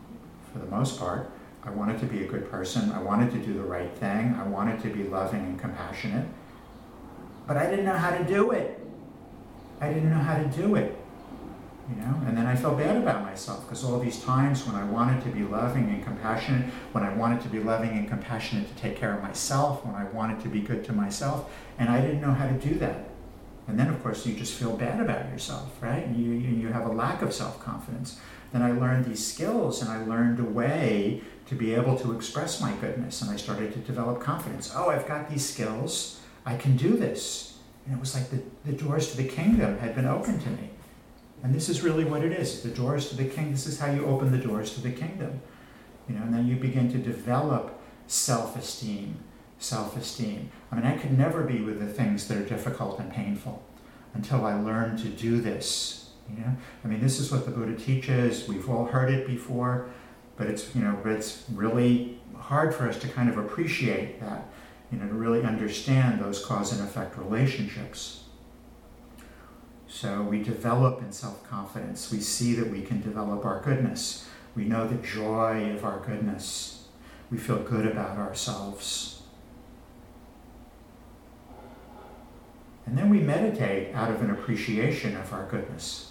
for 0.51 0.59
the 0.59 0.65
most 0.65 0.97
part. 0.97 1.31
I 1.63 1.71
wanted 1.71 1.99
to 1.99 2.05
be 2.05 2.23
a 2.23 2.27
good 2.27 2.49
person. 2.49 2.91
I 2.91 3.01
wanted 3.01 3.31
to 3.31 3.37
do 3.39 3.53
the 3.53 3.63
right 3.63 3.91
thing. 3.97 4.35
I 4.39 4.43
wanted 4.43 4.81
to 4.83 4.89
be 4.89 5.03
loving 5.03 5.41
and 5.41 5.59
compassionate. 5.59 6.27
But 7.47 7.57
I 7.57 7.69
didn't 7.69 7.85
know 7.85 7.97
how 7.97 8.11
to 8.11 8.23
do 8.23 8.51
it. 8.51 8.79
I 9.81 9.91
didn't 9.91 10.09
know 10.09 10.17
how 10.17 10.37
to 10.37 10.45
do 10.45 10.75
it 10.75 10.95
you 11.89 11.95
know 12.01 12.21
and 12.27 12.37
then 12.37 12.45
i 12.45 12.55
felt 12.55 12.77
bad 12.77 12.95
about 12.97 13.23
myself 13.23 13.65
because 13.65 13.83
all 13.83 13.99
these 13.99 14.21
times 14.23 14.65
when 14.65 14.75
i 14.75 14.83
wanted 14.83 15.21
to 15.23 15.29
be 15.29 15.43
loving 15.43 15.89
and 15.89 16.03
compassionate 16.03 16.69
when 16.91 17.03
i 17.03 17.13
wanted 17.15 17.41
to 17.41 17.49
be 17.49 17.59
loving 17.59 17.91
and 17.91 18.07
compassionate 18.07 18.67
to 18.67 18.81
take 18.81 18.95
care 18.95 19.13
of 19.13 19.21
myself 19.21 19.85
when 19.85 19.95
i 19.95 20.03
wanted 20.05 20.39
to 20.39 20.47
be 20.47 20.59
good 20.59 20.83
to 20.83 20.93
myself 20.93 21.51
and 21.77 21.89
i 21.89 21.99
didn't 21.99 22.21
know 22.21 22.31
how 22.31 22.47
to 22.47 22.53
do 22.53 22.75
that 22.75 23.09
and 23.67 23.79
then 23.79 23.87
of 23.87 24.01
course 24.03 24.25
you 24.25 24.33
just 24.35 24.53
feel 24.53 24.75
bad 24.75 24.99
about 24.99 25.29
yourself 25.31 25.71
right 25.81 26.07
you, 26.09 26.31
you 26.31 26.67
have 26.67 26.85
a 26.85 26.91
lack 26.91 27.21
of 27.21 27.33
self-confidence 27.33 28.19
then 28.51 28.61
i 28.61 28.71
learned 28.71 29.05
these 29.05 29.25
skills 29.25 29.81
and 29.81 29.91
i 29.91 30.03
learned 30.05 30.39
a 30.39 30.43
way 30.43 31.21
to 31.45 31.55
be 31.55 31.73
able 31.73 31.97
to 31.97 32.15
express 32.15 32.61
my 32.61 32.71
goodness 32.73 33.21
and 33.21 33.31
i 33.31 33.35
started 33.35 33.73
to 33.73 33.79
develop 33.79 34.19
confidence 34.19 34.71
oh 34.75 34.89
i've 34.89 35.07
got 35.07 35.29
these 35.29 35.47
skills 35.47 36.19
i 36.45 36.55
can 36.55 36.75
do 36.77 36.95
this 36.97 37.57
and 37.85 37.95
it 37.95 37.99
was 37.99 38.13
like 38.13 38.29
the, 38.29 38.41
the 38.65 38.73
doors 38.73 39.11
to 39.11 39.17
the 39.17 39.27
kingdom 39.27 39.77
had 39.79 39.95
been 39.95 40.05
opened 40.05 40.41
to 40.41 40.49
me 40.49 40.69
and 41.43 41.55
this 41.55 41.69
is 41.69 41.81
really 41.81 42.03
what 42.03 42.23
it 42.23 42.31
is. 42.31 42.61
The 42.61 42.69
doors 42.69 43.09
to 43.09 43.15
the 43.15 43.25
king. 43.25 43.51
This 43.51 43.65
is 43.65 43.79
how 43.79 43.91
you 43.91 44.05
open 44.05 44.31
the 44.31 44.37
doors 44.37 44.73
to 44.75 44.81
the 44.81 44.91
kingdom. 44.91 45.41
You 46.07 46.15
know, 46.15 46.23
and 46.23 46.33
then 46.33 46.47
you 46.47 46.55
begin 46.55 46.91
to 46.91 46.97
develop 46.97 47.79
self-esteem, 48.07 49.17
self-esteem. 49.59 50.51
I 50.71 50.75
mean, 50.75 50.85
I 50.85 50.97
could 50.97 51.17
never 51.17 51.43
be 51.43 51.61
with 51.61 51.79
the 51.79 51.87
things 51.87 52.27
that 52.27 52.37
are 52.37 52.45
difficult 52.45 52.99
and 52.99 53.11
painful 53.11 53.63
until 54.13 54.45
I 54.45 54.59
learned 54.59 54.99
to 54.99 55.07
do 55.07 55.39
this. 55.39 56.09
You 56.29 56.41
know, 56.41 56.55
I 56.83 56.87
mean, 56.87 57.01
this 57.01 57.19
is 57.19 57.31
what 57.31 57.45
the 57.45 57.51
Buddha 57.51 57.75
teaches. 57.75 58.47
We've 58.47 58.69
all 58.69 58.85
heard 58.85 59.11
it 59.11 59.27
before, 59.27 59.89
but 60.37 60.47
it's 60.47 60.73
you 60.75 60.81
know, 60.81 60.97
it's 61.05 61.43
really 61.53 62.19
hard 62.37 62.73
for 62.73 62.87
us 62.87 62.97
to 62.99 63.07
kind 63.07 63.29
of 63.29 63.37
appreciate 63.37 64.19
that. 64.21 64.45
You 64.91 64.97
know, 64.97 65.07
to 65.07 65.13
really 65.13 65.43
understand 65.43 66.19
those 66.19 66.43
cause 66.43 66.71
and 66.71 66.81
effect 66.87 67.17
relationships. 67.17 68.23
So 69.87 70.21
we 70.21 70.41
develop 70.41 71.01
in 71.01 71.11
self 71.11 71.47
confidence. 71.49 72.11
We 72.11 72.19
see 72.21 72.53
that 72.55 72.69
we 72.69 72.81
can 72.81 73.01
develop 73.01 73.45
our 73.45 73.61
goodness. 73.61 74.27
We 74.55 74.65
know 74.65 74.87
the 74.87 74.95
joy 74.95 75.71
of 75.73 75.83
our 75.83 75.99
goodness. 75.99 76.87
We 77.29 77.37
feel 77.37 77.59
good 77.59 77.85
about 77.85 78.17
ourselves. 78.17 79.21
And 82.85 82.97
then 82.97 83.09
we 83.09 83.19
meditate 83.19 83.93
out 83.93 84.09
of 84.09 84.23
an 84.23 84.31
appreciation 84.31 85.15
of 85.15 85.31
our 85.31 85.45
goodness. 85.45 86.08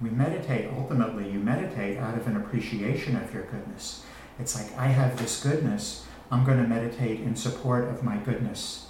We 0.00 0.10
meditate, 0.10 0.70
ultimately, 0.76 1.30
you 1.30 1.38
meditate 1.38 1.98
out 1.98 2.16
of 2.16 2.26
an 2.26 2.36
appreciation 2.36 3.16
of 3.16 3.32
your 3.34 3.44
goodness. 3.44 4.04
It's 4.38 4.54
like, 4.54 4.76
I 4.78 4.86
have 4.86 5.18
this 5.18 5.42
goodness, 5.42 6.06
I'm 6.30 6.44
going 6.44 6.62
to 6.62 6.68
meditate 6.68 7.20
in 7.20 7.36
support 7.36 7.88
of 7.88 8.02
my 8.02 8.16
goodness. 8.16 8.86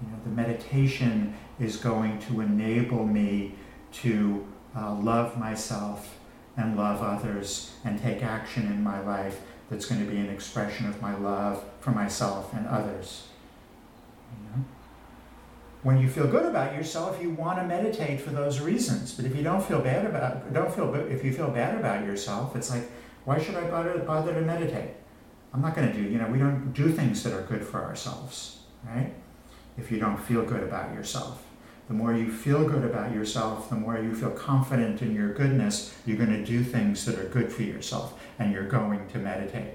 You 0.00 0.08
know, 0.08 0.18
the 0.24 0.30
meditation 0.30 1.34
is 1.58 1.76
going 1.76 2.18
to 2.20 2.40
enable 2.40 3.06
me 3.06 3.54
to 3.92 4.46
uh, 4.76 4.94
love 4.94 5.38
myself 5.38 6.18
and 6.56 6.76
love 6.76 7.02
others 7.02 7.72
and 7.84 8.00
take 8.00 8.22
action 8.22 8.66
in 8.66 8.82
my 8.82 9.00
life 9.00 9.40
that's 9.70 9.86
going 9.86 10.04
to 10.04 10.10
be 10.10 10.18
an 10.18 10.30
expression 10.30 10.88
of 10.88 11.00
my 11.02 11.16
love 11.16 11.64
for 11.80 11.90
myself 11.90 12.52
and 12.52 12.66
others. 12.66 13.28
You 14.32 14.50
know? 14.50 14.64
When 15.84 16.00
you 16.00 16.08
feel 16.08 16.26
good 16.26 16.46
about 16.46 16.74
yourself, 16.74 17.22
you 17.22 17.30
want 17.30 17.58
to 17.58 17.64
meditate 17.64 18.20
for 18.20 18.30
those 18.30 18.58
reasons. 18.60 19.12
But 19.12 19.26
if 19.26 19.36
you 19.36 19.42
don't 19.42 19.62
feel 19.62 19.80
bad 19.80 20.06
about 20.06 20.52
don't 20.52 20.74
feel 20.74 20.92
if 20.94 21.22
you 21.24 21.32
feel 21.32 21.50
bad 21.50 21.78
about 21.78 22.04
yourself, 22.04 22.56
it's 22.56 22.70
like 22.70 22.90
why 23.24 23.40
should 23.40 23.54
I 23.54 23.70
bother 23.70 23.98
bother 23.98 24.34
to 24.34 24.40
meditate? 24.40 24.90
I'm 25.52 25.60
not 25.60 25.76
going 25.76 25.92
to 25.92 25.94
do 25.94 26.02
you 26.02 26.18
know 26.18 26.26
we 26.26 26.38
don't 26.38 26.72
do 26.72 26.90
things 26.90 27.22
that 27.22 27.32
are 27.32 27.42
good 27.42 27.64
for 27.64 27.82
ourselves, 27.84 28.60
right? 28.84 29.12
if 29.76 29.90
you 29.90 29.98
don't 29.98 30.18
feel 30.18 30.42
good 30.42 30.62
about 30.62 30.94
yourself. 30.94 31.42
The 31.88 31.94
more 31.94 32.14
you 32.14 32.32
feel 32.32 32.66
good 32.66 32.84
about 32.84 33.12
yourself, 33.12 33.68
the 33.68 33.76
more 33.76 33.98
you 33.98 34.14
feel 34.14 34.30
confident 34.30 35.02
in 35.02 35.14
your 35.14 35.34
goodness, 35.34 35.94
you're 36.06 36.16
going 36.16 36.30
to 36.30 36.44
do 36.44 36.62
things 36.62 37.04
that 37.04 37.18
are 37.18 37.28
good 37.28 37.52
for 37.52 37.62
yourself 37.62 38.18
and 38.38 38.52
you're 38.52 38.68
going 38.68 39.06
to 39.08 39.18
meditate. 39.18 39.74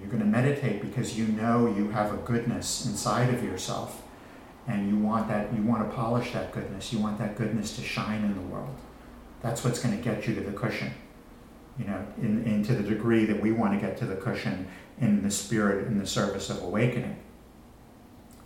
You're 0.00 0.10
going 0.10 0.22
to 0.22 0.28
meditate 0.28 0.82
because 0.82 1.18
you 1.18 1.26
know 1.26 1.66
you 1.66 1.90
have 1.90 2.12
a 2.12 2.16
goodness 2.18 2.86
inside 2.86 3.32
of 3.32 3.42
yourself 3.42 4.03
and 4.66 4.88
you 4.88 4.96
want 4.98 5.28
that 5.28 5.52
you 5.54 5.62
want 5.62 5.88
to 5.88 5.94
polish 5.94 6.32
that 6.32 6.52
goodness. 6.52 6.92
You 6.92 6.98
want 6.98 7.18
that 7.18 7.36
goodness 7.36 7.76
to 7.76 7.82
shine 7.82 8.24
in 8.24 8.34
the 8.34 8.40
world. 8.42 8.74
That's 9.42 9.62
what's 9.64 9.80
going 9.82 9.96
to 9.96 10.02
get 10.02 10.26
you 10.26 10.34
to 10.34 10.40
the 10.40 10.52
cushion. 10.52 10.92
you 11.78 11.86
know, 11.86 12.06
in, 12.18 12.44
in 12.44 12.62
to 12.64 12.74
the 12.74 12.82
degree 12.82 13.24
that 13.24 13.40
we 13.40 13.52
want 13.52 13.74
to 13.74 13.84
get 13.84 13.96
to 13.98 14.06
the 14.06 14.16
cushion 14.16 14.68
in 15.00 15.22
the 15.22 15.30
spirit, 15.30 15.86
in 15.86 15.98
the 15.98 16.06
service 16.06 16.50
of 16.50 16.62
awakening. 16.62 17.16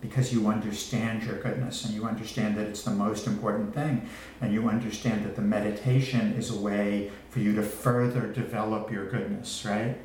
Because 0.00 0.32
you 0.32 0.46
understand 0.46 1.24
your 1.24 1.40
goodness 1.40 1.84
and 1.84 1.92
you 1.92 2.04
understand 2.04 2.56
that 2.56 2.66
it's 2.66 2.82
the 2.82 2.92
most 2.92 3.26
important 3.26 3.74
thing, 3.74 4.08
and 4.40 4.52
you 4.54 4.68
understand 4.68 5.24
that 5.24 5.34
the 5.34 5.42
meditation 5.42 6.34
is 6.34 6.50
a 6.50 6.58
way 6.58 7.10
for 7.30 7.40
you 7.40 7.54
to 7.56 7.62
further 7.62 8.28
develop 8.28 8.90
your 8.92 9.06
goodness, 9.10 9.64
right? 9.66 9.96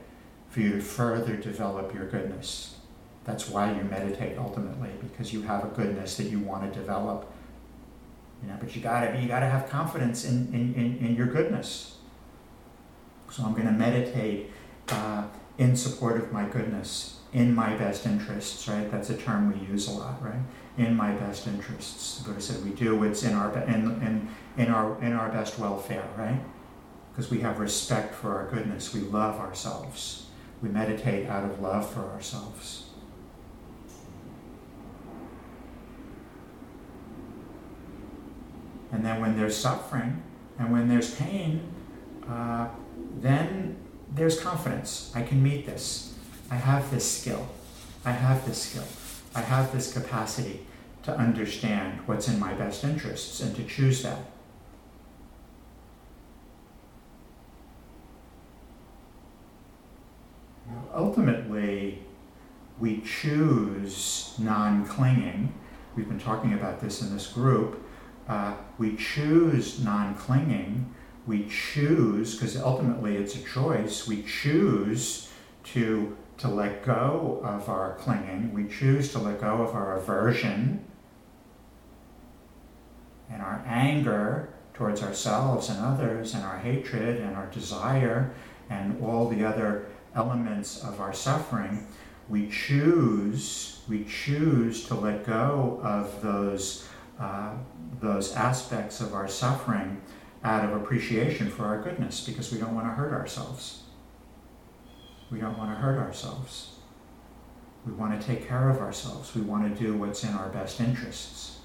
For 0.49 0.61
you 0.61 0.71
to 0.73 0.81
further 0.81 1.35
develop 1.37 1.93
your 1.93 2.07
goodness. 2.07 2.72
That's 3.25 3.47
why 3.47 3.73
you 3.73 3.83
meditate 3.83 4.37
ultimately, 4.37 4.89
because 5.01 5.31
you 5.31 5.43
have 5.43 5.63
a 5.63 5.67
goodness 5.67 6.17
that 6.17 6.25
you 6.25 6.39
want 6.39 6.71
to 6.71 6.79
develop. 6.79 7.31
You 8.41 8.49
know, 8.49 8.57
but 8.59 8.75
you 8.75 8.81
gotta 8.81 9.17
you 9.19 9.27
gotta 9.27 9.45
have 9.45 9.69
confidence 9.69 10.25
in, 10.25 10.53
in, 10.53 10.73
in, 10.73 10.97
in 11.05 11.15
your 11.15 11.27
goodness. 11.27 11.97
So 13.31 13.43
I'm 13.43 13.53
gonna 13.53 13.71
meditate 13.71 14.51
uh, 14.89 15.23
in 15.57 15.75
support 15.77 16.17
of 16.17 16.33
my 16.33 16.45
goodness, 16.45 17.19
in 17.31 17.55
my 17.55 17.75
best 17.77 18.05
interests, 18.05 18.67
right? 18.67 18.91
That's 18.91 19.09
a 19.09 19.17
term 19.17 19.53
we 19.53 19.65
use 19.67 19.87
a 19.87 19.91
lot, 19.91 20.21
right? 20.21 20.41
In 20.77 20.95
my 20.95 21.13
best 21.13 21.47
interests. 21.47 22.19
The 22.19 22.29
Buddha 22.29 22.41
said 22.41 22.63
we 22.65 22.71
do 22.71 22.97
what's 22.97 23.23
in 23.23 23.33
our 23.33 23.57
in, 23.63 23.71
in, 24.01 24.27
in 24.57 24.67
our 24.73 25.01
in 25.01 25.13
our 25.13 25.29
best 25.29 25.57
welfare, 25.57 26.07
right? 26.17 26.41
Because 27.11 27.31
we 27.31 27.39
have 27.39 27.59
respect 27.59 28.13
for 28.13 28.35
our 28.35 28.49
goodness. 28.49 28.93
We 28.93 29.01
love 29.01 29.39
ourselves. 29.39 30.25
We 30.61 30.69
meditate 30.69 31.29
out 31.29 31.49
of 31.49 31.61
love 31.61 31.89
for 31.89 32.01
ourselves. 32.01 32.82
And 38.93 39.03
then 39.03 39.19
when 39.19 39.35
there's 39.35 39.57
suffering 39.57 40.21
and 40.59 40.71
when 40.71 40.87
there's 40.87 41.15
pain, 41.15 41.67
uh, 42.29 42.69
then 43.19 43.75
there's 44.13 44.39
confidence. 44.39 45.11
I 45.15 45.23
can 45.23 45.41
meet 45.41 45.65
this. 45.65 46.13
I 46.51 46.55
have 46.55 46.89
this 46.91 47.09
skill. 47.09 47.49
I 48.05 48.11
have 48.11 48.45
this 48.45 48.61
skill. 48.61 48.85
I 49.33 49.41
have 49.41 49.73
this 49.73 49.91
capacity 49.91 50.67
to 51.03 51.17
understand 51.17 52.01
what's 52.05 52.27
in 52.27 52.39
my 52.39 52.53
best 52.53 52.83
interests 52.83 53.41
and 53.41 53.55
to 53.55 53.63
choose 53.63 54.03
that. 54.03 54.19
Ultimately, 60.93 62.03
we 62.79 63.01
choose 63.01 64.35
non 64.37 64.85
clinging. 64.85 65.51
We've 65.95 66.07
been 66.07 66.19
talking 66.19 66.53
about 66.53 66.79
this 66.79 67.01
in 67.01 67.11
this 67.11 67.25
group 67.25 67.83
uh, 68.27 68.53
we 68.77 68.95
choose 68.95 69.83
non 69.83 70.15
clinging, 70.15 70.93
we 71.25 71.47
choose, 71.47 72.35
because 72.35 72.57
ultimately 72.57 73.17
it's 73.17 73.35
a 73.35 73.43
choice, 73.43 74.07
we 74.07 74.23
choose 74.23 75.29
to, 75.63 76.15
to 76.37 76.47
let 76.47 76.85
go 76.85 77.41
of 77.43 77.69
our 77.69 77.95
clinging, 77.95 78.53
we 78.53 78.67
choose 78.67 79.11
to 79.11 79.19
let 79.19 79.41
go 79.41 79.61
of 79.61 79.75
our 79.75 79.97
aversion 79.97 80.85
and 83.29 83.41
our 83.41 83.63
anger 83.65 84.53
towards 84.73 85.03
ourselves 85.03 85.69
and 85.69 85.79
others, 85.79 86.33
and 86.33 86.43
our 86.43 86.57
hatred 86.57 87.19
and 87.19 87.35
our 87.35 87.47
desire, 87.47 88.33
and 88.69 89.01
all 89.03 89.29
the 89.29 89.43
other 89.43 89.85
elements 90.15 90.83
of 90.83 90.99
our 90.99 91.13
suffering. 91.13 91.85
We 92.29 92.49
choose, 92.49 93.81
we 93.87 94.05
choose 94.05 94.85
to 94.87 94.95
let 94.95 95.25
go 95.25 95.79
of 95.83 96.21
those 96.21 96.87
uh, 97.19 97.53
those 98.01 98.33
aspects 98.33 98.99
of 99.01 99.13
our 99.13 99.27
suffering 99.27 100.01
out 100.43 100.65
of 100.65 100.81
appreciation 100.81 101.49
for 101.49 101.65
our 101.65 101.81
goodness 101.81 102.25
because 102.25 102.51
we 102.51 102.59
don't 102.59 102.75
want 102.75 102.87
to 102.87 102.91
hurt 102.91 103.13
ourselves. 103.13 103.83
We 105.31 105.39
don't 105.39 105.57
want 105.57 105.71
to 105.71 105.75
hurt 105.75 105.97
ourselves. 105.97 106.73
We 107.85 107.93
want 107.93 108.19
to 108.19 108.25
take 108.25 108.47
care 108.47 108.69
of 108.69 108.79
ourselves. 108.79 109.35
We 109.35 109.41
want 109.41 109.73
to 109.73 109.83
do 109.83 109.95
what's 109.97 110.23
in 110.23 110.33
our 110.33 110.49
best 110.49 110.79
interests. 110.79 111.59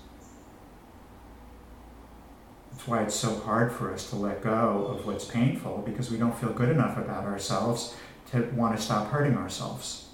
That's 2.70 2.86
why 2.86 3.02
it's 3.02 3.14
so 3.14 3.34
hard 3.40 3.72
for 3.72 3.92
us 3.92 4.08
to 4.10 4.16
let 4.16 4.42
go 4.42 4.86
of 4.86 5.06
what's 5.06 5.24
painful 5.24 5.82
because 5.84 6.10
we 6.10 6.18
don't 6.18 6.36
feel 6.38 6.52
good 6.52 6.68
enough 6.68 6.96
about 6.96 7.24
ourselves 7.24 7.96
to 8.30 8.42
want 8.54 8.76
to 8.76 8.82
stop 8.82 9.10
hurting 9.10 9.36
ourselves. 9.36 10.07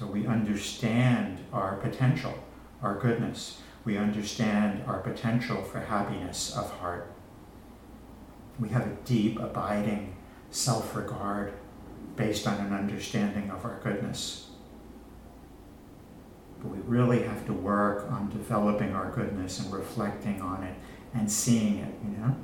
So 0.00 0.06
we 0.06 0.26
understand 0.26 1.40
our 1.52 1.76
potential, 1.76 2.32
our 2.82 2.98
goodness. 2.98 3.60
We 3.84 3.98
understand 3.98 4.82
our 4.86 5.00
potential 5.00 5.62
for 5.62 5.78
happiness 5.78 6.56
of 6.56 6.70
heart. 6.78 7.12
We 8.58 8.70
have 8.70 8.86
a 8.86 8.96
deep, 9.04 9.38
abiding 9.38 10.16
self 10.50 10.96
regard 10.96 11.52
based 12.16 12.48
on 12.48 12.64
an 12.64 12.72
understanding 12.72 13.50
of 13.50 13.66
our 13.66 13.78
goodness. 13.84 14.48
But 16.62 16.68
we 16.70 16.78
really 16.78 17.24
have 17.24 17.44
to 17.44 17.52
work 17.52 18.10
on 18.10 18.30
developing 18.30 18.94
our 18.94 19.10
goodness 19.10 19.60
and 19.60 19.70
reflecting 19.70 20.40
on 20.40 20.62
it 20.62 20.76
and 21.12 21.30
seeing 21.30 21.76
it, 21.76 21.94
you 22.02 22.16
know? 22.16 22.34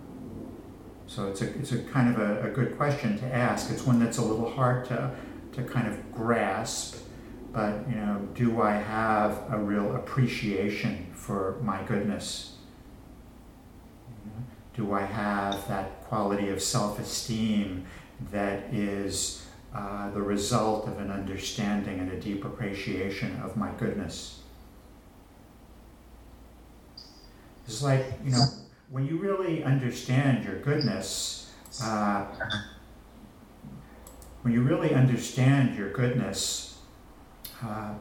So 1.06 1.28
it's 1.28 1.40
a, 1.40 1.58
it's 1.58 1.72
a 1.72 1.78
kind 1.84 2.14
of 2.14 2.20
a, 2.20 2.48
a 2.48 2.50
good 2.50 2.76
question 2.76 3.18
to 3.20 3.24
ask. 3.34 3.70
It's 3.70 3.86
one 3.86 3.98
that's 3.98 4.18
a 4.18 4.22
little 4.22 4.50
hard 4.50 4.84
to, 4.88 5.10
to 5.52 5.62
kind 5.62 5.88
of 5.88 6.12
grasp 6.12 7.05
but 7.56 7.88
you 7.88 7.96
know, 7.96 8.20
do 8.34 8.60
I 8.60 8.72
have 8.72 9.44
a 9.50 9.56
real 9.56 9.96
appreciation 9.96 11.06
for 11.14 11.56
my 11.62 11.82
goodness? 11.84 12.56
Do 14.74 14.92
I 14.92 15.00
have 15.00 15.66
that 15.66 16.04
quality 16.04 16.50
of 16.50 16.60
self-esteem 16.60 17.86
that 18.30 18.64
is 18.74 19.46
uh, 19.74 20.10
the 20.10 20.20
result 20.20 20.86
of 20.86 20.98
an 20.98 21.10
understanding 21.10 21.98
and 21.98 22.12
a 22.12 22.20
deep 22.20 22.44
appreciation 22.44 23.40
of 23.40 23.56
my 23.56 23.70
goodness? 23.78 24.42
It's 27.66 27.82
like, 27.82 28.04
you 28.22 28.32
know, 28.32 28.44
when 28.90 29.06
you 29.06 29.16
really 29.16 29.64
understand 29.64 30.44
your 30.44 30.58
goodness, 30.60 31.54
uh, 31.82 32.26
when 34.42 34.52
you 34.52 34.60
really 34.60 34.92
understand 34.92 35.74
your 35.74 35.90
goodness, 35.90 36.65
uh, 37.62 37.94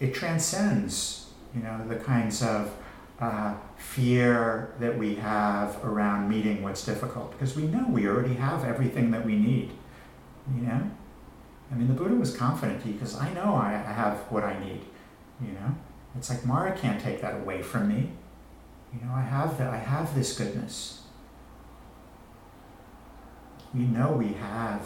it 0.00 0.14
transcends, 0.14 1.30
you 1.54 1.62
know, 1.62 1.86
the 1.88 1.96
kinds 1.96 2.42
of 2.42 2.74
uh, 3.20 3.54
fear 3.76 4.72
that 4.78 4.96
we 4.96 5.16
have 5.16 5.84
around 5.84 6.28
meeting 6.28 6.62
what's 6.62 6.84
difficult 6.84 7.32
because 7.32 7.56
we 7.56 7.64
know 7.64 7.86
we 7.88 8.06
already 8.06 8.34
have 8.34 8.64
everything 8.64 9.10
that 9.10 9.24
we 9.24 9.36
need, 9.36 9.72
you 10.54 10.62
know. 10.62 10.90
I 11.70 11.74
mean, 11.74 11.88
the 11.88 11.94
Buddha 11.94 12.14
was 12.14 12.34
confident 12.34 12.84
because 12.84 13.16
I 13.16 13.32
know 13.34 13.54
I, 13.54 13.72
I 13.72 13.92
have 13.92 14.18
what 14.30 14.44
I 14.44 14.58
need, 14.64 14.80
you 15.40 15.52
know. 15.52 15.74
It's 16.16 16.30
like 16.30 16.44
Mara 16.46 16.76
can't 16.76 17.00
take 17.00 17.20
that 17.20 17.34
away 17.34 17.62
from 17.62 17.88
me. 17.88 18.10
You 18.92 19.06
know, 19.06 19.12
I 19.12 19.20
have 19.20 19.58
that. 19.58 19.72
I 19.72 19.76
have 19.76 20.14
this 20.14 20.36
goodness. 20.36 21.02
We 23.74 23.82
know 23.82 24.12
we 24.12 24.32
have 24.34 24.82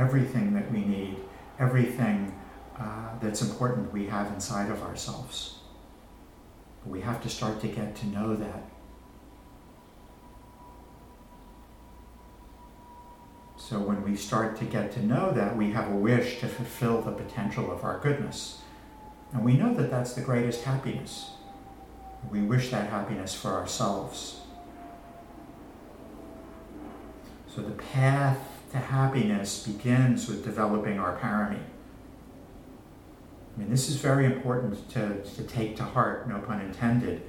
everything 0.00 0.54
that 0.54 0.72
we 0.72 0.80
need, 0.80 1.16
everything 1.58 2.34
uh, 2.78 3.10
that's 3.20 3.42
important 3.42 3.92
we 3.92 4.06
have 4.06 4.32
inside 4.32 4.70
of 4.70 4.82
ourselves. 4.82 5.58
But 6.82 6.90
we 6.90 7.02
have 7.02 7.22
to 7.22 7.28
start 7.28 7.60
to 7.60 7.68
get 7.68 7.94
to 7.96 8.06
know 8.06 8.34
that. 8.34 8.62
So 13.58 13.78
when 13.78 14.02
we 14.02 14.16
start 14.16 14.56
to 14.60 14.64
get 14.64 14.90
to 14.92 15.04
know 15.04 15.30
that, 15.32 15.56
we 15.56 15.70
have 15.72 15.92
a 15.92 15.94
wish 15.94 16.40
to 16.40 16.48
fulfill 16.48 17.02
the 17.02 17.12
potential 17.12 17.70
of 17.70 17.84
our 17.84 18.00
goodness. 18.00 18.58
And 19.32 19.44
we 19.44 19.52
know 19.52 19.74
that 19.74 19.90
that's 19.90 20.14
the 20.14 20.22
greatest 20.22 20.64
happiness. 20.64 21.30
We 22.30 22.40
wish 22.40 22.70
that 22.70 22.88
happiness 22.90 23.34
for 23.34 23.50
ourselves. 23.50 24.40
So 27.54 27.60
the 27.60 27.72
path 27.72 28.59
to 28.70 28.78
happiness 28.78 29.66
begins 29.66 30.28
with 30.28 30.44
developing 30.44 30.98
our 30.98 31.18
parami. 31.18 31.58
I 33.54 33.58
mean, 33.58 33.70
this 33.70 33.88
is 33.88 33.96
very 33.96 34.26
important 34.26 34.88
to, 34.90 35.22
to 35.22 35.42
take 35.42 35.76
to 35.76 35.82
heart, 35.82 36.28
no 36.28 36.38
pun 36.38 36.60
intended, 36.60 37.22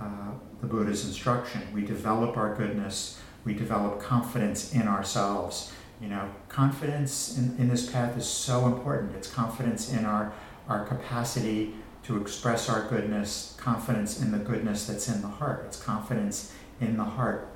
uh, 0.00 0.30
the 0.60 0.66
Buddha's 0.66 1.04
instruction. 1.04 1.62
We 1.72 1.82
develop 1.82 2.36
our 2.36 2.54
goodness, 2.54 3.20
we 3.44 3.54
develop 3.54 4.00
confidence 4.00 4.72
in 4.72 4.86
ourselves. 4.86 5.72
You 6.00 6.08
know, 6.08 6.30
confidence 6.48 7.36
in, 7.36 7.56
in 7.58 7.68
this 7.68 7.90
path 7.90 8.16
is 8.16 8.26
so 8.26 8.66
important. 8.66 9.16
It's 9.16 9.30
confidence 9.30 9.92
in 9.92 10.04
our, 10.04 10.32
our 10.68 10.84
capacity 10.84 11.74
to 12.04 12.20
express 12.20 12.68
our 12.68 12.86
goodness, 12.88 13.56
confidence 13.58 14.20
in 14.22 14.30
the 14.30 14.38
goodness 14.38 14.86
that's 14.86 15.08
in 15.08 15.22
the 15.22 15.28
heart. 15.28 15.64
It's 15.66 15.82
confidence 15.82 16.52
in 16.80 16.96
the 16.96 17.04
heart 17.04 17.55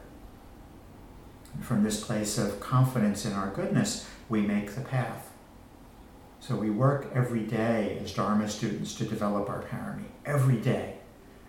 from 1.60 1.82
this 1.82 2.02
place 2.02 2.38
of 2.38 2.60
confidence 2.60 3.24
in 3.24 3.32
our 3.32 3.50
goodness, 3.50 4.08
we 4.28 4.42
make 4.42 4.74
the 4.74 4.80
path. 4.80 5.30
So 6.40 6.56
we 6.56 6.70
work 6.70 7.10
every 7.14 7.42
day 7.42 7.98
as 8.02 8.14
Dharma 8.14 8.48
students 8.48 8.94
to 8.94 9.04
develop 9.04 9.50
our 9.50 9.62
parami. 9.62 10.04
Every 10.24 10.56
day. 10.56 10.94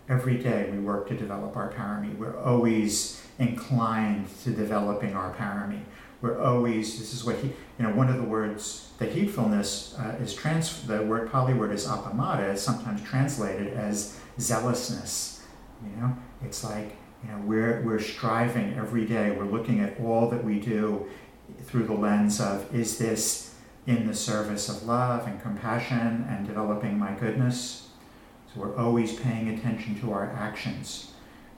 Every 0.10 0.38
day 0.38 0.70
we 0.70 0.80
work 0.80 1.08
to 1.08 1.16
develop 1.16 1.56
our 1.56 1.72
parami. 1.72 2.18
We're 2.18 2.38
always 2.38 3.22
inclined 3.40 4.28
to 4.44 4.52
developing 4.52 5.14
our 5.16 5.34
parami. 5.34 5.84
We're 6.22 6.42
always, 6.42 7.00
this 7.00 7.14
is 7.14 7.24
what 7.24 7.38
he, 7.38 7.48
you 7.48 7.86
know, 7.86 7.92
one 7.92 8.10
of 8.10 8.18
the 8.18 8.24
words, 8.24 8.92
the 9.00 9.06
heedfulness 9.06 9.98
uh, 10.00 10.22
is 10.22 10.36
trans, 10.36 10.84
the 10.84 11.02
word 11.04 11.32
Pali 11.32 11.54
word 11.54 11.72
is 11.72 11.88
appamada, 11.88 12.54
is 12.54 12.62
sometimes 12.62 13.02
translated 13.02 13.74
as 13.74 14.20
zealousness. 14.40 15.44
You 15.84 16.02
know, 16.02 16.16
it's 16.44 16.64
like, 16.64 16.98
you 17.24 17.32
know, 17.32 17.40
we're, 17.44 17.82
we're 17.82 18.00
striving 18.00 18.74
every 18.76 19.06
day, 19.06 19.32
we're 19.32 19.46
looking 19.46 19.80
at 19.80 20.00
all 20.00 20.30
that 20.30 20.44
we 20.44 20.60
do 20.60 21.08
through 21.64 21.86
the 21.86 21.94
lens 21.94 22.40
of, 22.40 22.74
is 22.74 22.98
this 22.98 23.56
in 23.88 24.08
the 24.08 24.14
service 24.14 24.70
of 24.70 24.84
love 24.84 25.28
and 25.28 25.42
compassion 25.42 26.26
and 26.30 26.48
developing 26.48 26.98
my 26.98 27.12
goodness? 27.14 27.90
So 28.54 28.62
we're 28.62 28.76
always 28.76 29.14
paying 29.14 29.50
attention 29.50 30.00
to 30.02 30.14
our 30.14 30.32
actions 30.32 31.12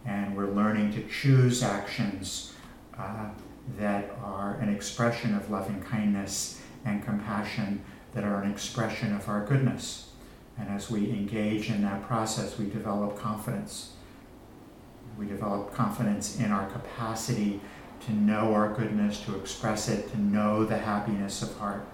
and 0.05 0.35
we're 0.35 0.51
learning 0.51 0.93
to 0.93 1.03
choose 1.07 1.63
actions 1.63 2.53
uh, 2.97 3.29
that 3.77 4.11
are 4.21 4.55
an 4.55 4.69
expression 4.69 5.33
of 5.33 5.49
loving 5.49 5.81
kindness 5.81 6.61
and 6.85 7.03
compassion, 7.03 7.81
that 8.13 8.23
are 8.23 8.41
an 8.41 8.51
expression 8.51 9.15
of 9.15 9.29
our 9.29 9.45
goodness. 9.45 10.09
And 10.57 10.69
as 10.69 10.91
we 10.91 11.09
engage 11.09 11.69
in 11.69 11.81
that 11.83 12.03
process, 12.03 12.57
we 12.57 12.65
develop 12.65 13.17
confidence. 13.17 13.93
We 15.17 15.27
develop 15.27 15.73
confidence 15.73 16.39
in 16.39 16.51
our 16.51 16.67
capacity 16.69 17.61
to 18.05 18.13
know 18.13 18.53
our 18.53 18.73
goodness, 18.73 19.21
to 19.21 19.35
express 19.37 19.87
it, 19.87 20.11
to 20.11 20.19
know 20.19 20.65
the 20.65 20.77
happiness 20.77 21.41
of 21.41 21.55
heart. 21.57 21.85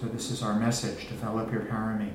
So, 0.00 0.08
this 0.08 0.32
is 0.32 0.42
our 0.42 0.58
message 0.58 1.08
develop 1.08 1.52
your 1.52 1.62
parami. 1.62 2.10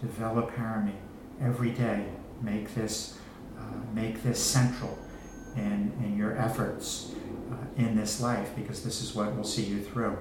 Develop 0.00 0.54
parami 0.54 0.92
every 1.40 1.70
day. 1.70 2.06
Make 2.42 2.74
this, 2.74 3.18
uh, 3.58 3.62
make 3.94 4.22
this 4.22 4.42
central 4.42 4.98
in, 5.56 5.92
in 6.04 6.18
your 6.18 6.36
efforts 6.36 7.12
uh, 7.50 7.56
in 7.80 7.96
this 7.96 8.20
life 8.20 8.50
because 8.54 8.84
this 8.84 9.00
is 9.00 9.14
what 9.14 9.34
will 9.34 9.44
see 9.44 9.64
you 9.64 9.80
through. 9.80 10.18